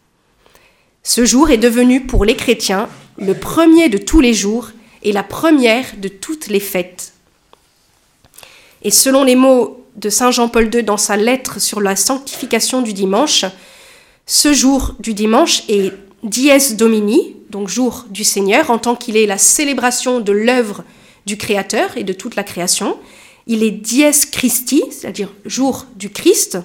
Ce 1.03 1.25
jour 1.25 1.51
est 1.51 1.59
devenu 1.59 2.07
pour 2.07 2.25
les 2.25 2.37
chrétiens 2.37 2.88
le 3.19 3.35
premier 3.35 3.88
de 3.88 3.99
tous 3.99 4.21
les 4.21 4.35
jours 4.35 4.71
et 5.03 5.12
la 5.12 5.23
première 5.23 5.87
de 5.99 6.09
toutes 6.09 6.47
les 6.49 6.61
fêtes. 6.61 7.12
Et 8.83 8.91
selon 8.91 9.25
les 9.25 9.37
mots 9.37 9.85
de 9.97 10.09
Saint 10.09 10.31
Jean-Paul 10.31 10.75
II 10.75 10.83
dans 10.83 10.97
sa 10.97 11.17
lettre 11.17 11.61
sur 11.61 11.81
la 11.81 11.97
sanctification 11.97 12.81
du 12.81 12.93
dimanche, 12.93 13.45
ce 14.31 14.53
jour 14.53 14.95
du 15.01 15.14
dimanche 15.14 15.62
est 15.71 15.91
dies 16.23 16.51
domini, 16.77 17.35
donc 17.49 17.69
jour 17.69 18.05
du 18.11 18.25
Seigneur, 18.25 18.71
en 18.71 18.77
tant 18.77 18.95
qu'il 18.95 19.17
est 19.17 19.25
la 19.25 19.38
célébration 19.38 20.21
de 20.21 20.33
l'œuvre 20.33 20.85
du 21.25 21.38
Créateur 21.38 21.97
et 21.97 22.05
de 22.05 22.12
toute 22.12 22.37
la 22.37 22.43
création. 22.43 22.99
Il 23.47 23.62
est 23.62 23.71
dies 23.71 24.05
Christi, 24.31 24.85
c'est-à-dire 24.91 25.33
jour 25.47 25.87
du 25.97 26.11
Christ, 26.11 26.59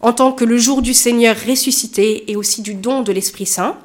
en 0.00 0.14
tant 0.14 0.32
que 0.32 0.46
le 0.46 0.56
jour 0.56 0.80
du 0.80 0.94
Seigneur 0.94 1.36
ressuscité 1.46 2.30
et 2.32 2.36
aussi 2.36 2.62
du 2.62 2.72
don 2.72 3.02
de 3.02 3.12
l'Esprit 3.12 3.44
Saint. 3.46 3.76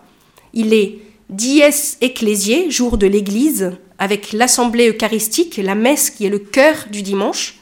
Il 0.53 0.73
est 0.73 0.99
dies 1.29 1.63
ecclésié, 1.99 2.71
jour 2.71 2.97
de 2.97 3.07
l'Église, 3.07 3.73
avec 3.99 4.31
l'assemblée 4.31 4.87
eucharistique, 4.89 5.59
la 5.61 5.75
messe 5.75 6.11
qui 6.11 6.25
est 6.25 6.29
le 6.29 6.39
cœur 6.39 6.85
du 6.89 7.01
dimanche. 7.01 7.55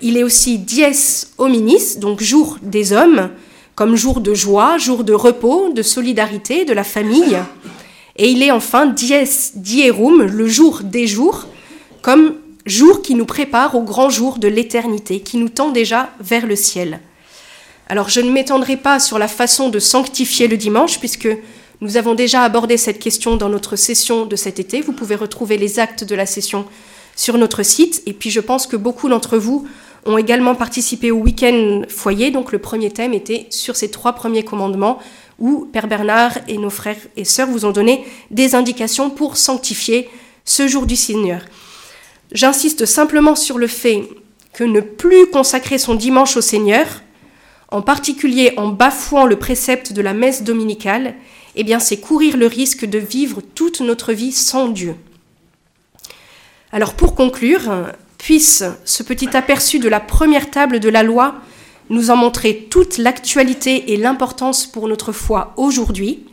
Il 0.00 0.16
est 0.16 0.22
aussi 0.22 0.56
dies 0.56 1.26
hominis, 1.36 1.98
donc 1.98 2.22
jour 2.22 2.56
des 2.62 2.94
hommes, 2.94 3.28
comme 3.74 3.96
jour 3.96 4.20
de 4.20 4.34
joie, 4.34 4.78
jour 4.78 5.04
de 5.04 5.12
repos, 5.12 5.70
de 5.72 5.82
solidarité, 5.82 6.64
de 6.64 6.72
la 6.72 6.84
famille. 6.84 7.38
Et 8.16 8.30
il 8.30 8.42
est 8.42 8.50
enfin 8.50 8.86
dies 8.86 9.14
dierum, 9.54 10.22
le 10.22 10.46
jour 10.46 10.80
des 10.82 11.06
jours, 11.06 11.46
comme 12.02 12.34
jour 12.66 13.02
qui 13.02 13.14
nous 13.14 13.24
prépare 13.24 13.74
au 13.74 13.82
grand 13.82 14.10
jour 14.10 14.38
de 14.38 14.48
l'éternité, 14.48 15.20
qui 15.20 15.38
nous 15.38 15.48
tend 15.48 15.70
déjà 15.70 16.10
vers 16.20 16.46
le 16.46 16.56
ciel. 16.56 17.00
Alors 17.88 18.08
je 18.08 18.20
ne 18.20 18.30
m'étendrai 18.30 18.76
pas 18.76 19.00
sur 19.00 19.18
la 19.18 19.28
façon 19.28 19.68
de 19.68 19.78
sanctifier 19.78 20.48
le 20.48 20.56
dimanche, 20.56 20.98
puisque 20.98 21.28
nous 21.80 21.96
avons 21.96 22.14
déjà 22.14 22.42
abordé 22.42 22.76
cette 22.76 23.00
question 23.00 23.36
dans 23.36 23.48
notre 23.48 23.76
session 23.76 24.24
de 24.24 24.36
cet 24.36 24.60
été. 24.60 24.80
Vous 24.80 24.92
pouvez 24.92 25.16
retrouver 25.16 25.56
les 25.56 25.78
actes 25.78 26.04
de 26.04 26.14
la 26.14 26.26
session 26.26 26.64
sur 27.16 27.38
notre 27.38 27.62
site. 27.62 28.02
Et 28.06 28.12
puis 28.12 28.30
je 28.30 28.40
pense 28.40 28.66
que 28.66 28.76
beaucoup 28.76 29.08
d'entre 29.08 29.36
vous 29.36 29.66
ont 30.04 30.18
également 30.18 30.54
participé 30.54 31.10
au 31.10 31.18
week-end 31.18 31.82
foyer. 31.88 32.30
Donc 32.30 32.52
le 32.52 32.58
premier 32.58 32.90
thème 32.90 33.14
était 33.14 33.46
sur 33.50 33.76
ces 33.76 33.90
trois 33.90 34.12
premiers 34.12 34.44
commandements 34.44 34.98
où 35.38 35.68
Père 35.72 35.88
Bernard 35.88 36.38
et 36.48 36.58
nos 36.58 36.70
frères 36.70 36.96
et 37.16 37.24
sœurs 37.24 37.48
vous 37.48 37.64
ont 37.64 37.72
donné 37.72 38.04
des 38.30 38.54
indications 38.54 39.10
pour 39.10 39.36
sanctifier 39.36 40.08
ce 40.44 40.68
jour 40.68 40.86
du 40.86 40.96
Seigneur. 40.96 41.42
J'insiste 42.32 42.86
simplement 42.86 43.36
sur 43.36 43.58
le 43.58 43.66
fait 43.66 44.08
que 44.52 44.64
ne 44.64 44.80
plus 44.80 45.26
consacrer 45.26 45.78
son 45.78 45.94
dimanche 45.94 46.36
au 46.36 46.40
Seigneur, 46.40 46.86
en 47.70 47.82
particulier 47.82 48.52
en 48.56 48.68
bafouant 48.68 49.26
le 49.26 49.36
précepte 49.36 49.92
de 49.92 50.02
la 50.02 50.12
messe 50.12 50.42
dominicale, 50.42 51.14
eh 51.56 51.64
bien 51.64 51.78
c'est 51.78 51.98
courir 51.98 52.36
le 52.36 52.46
risque 52.46 52.84
de 52.84 52.98
vivre 52.98 53.40
toute 53.54 53.80
notre 53.80 54.12
vie 54.12 54.32
sans 54.32 54.68
Dieu. 54.68 54.94
Alors 56.70 56.94
pour 56.94 57.14
conclure, 57.14 57.70
puisse 58.22 58.62
ce 58.84 59.02
petit 59.02 59.36
aperçu 59.36 59.80
de 59.80 59.88
la 59.88 59.98
première 59.98 60.48
table 60.48 60.78
de 60.78 60.88
la 60.88 61.02
loi 61.02 61.34
nous 61.90 62.10
en 62.10 62.16
montrer 62.16 62.68
toute 62.70 62.98
l'actualité 62.98 63.92
et 63.92 63.96
l'importance 63.96 64.64
pour 64.64 64.86
notre 64.86 65.10
foi 65.10 65.52
aujourd'hui, 65.56 66.24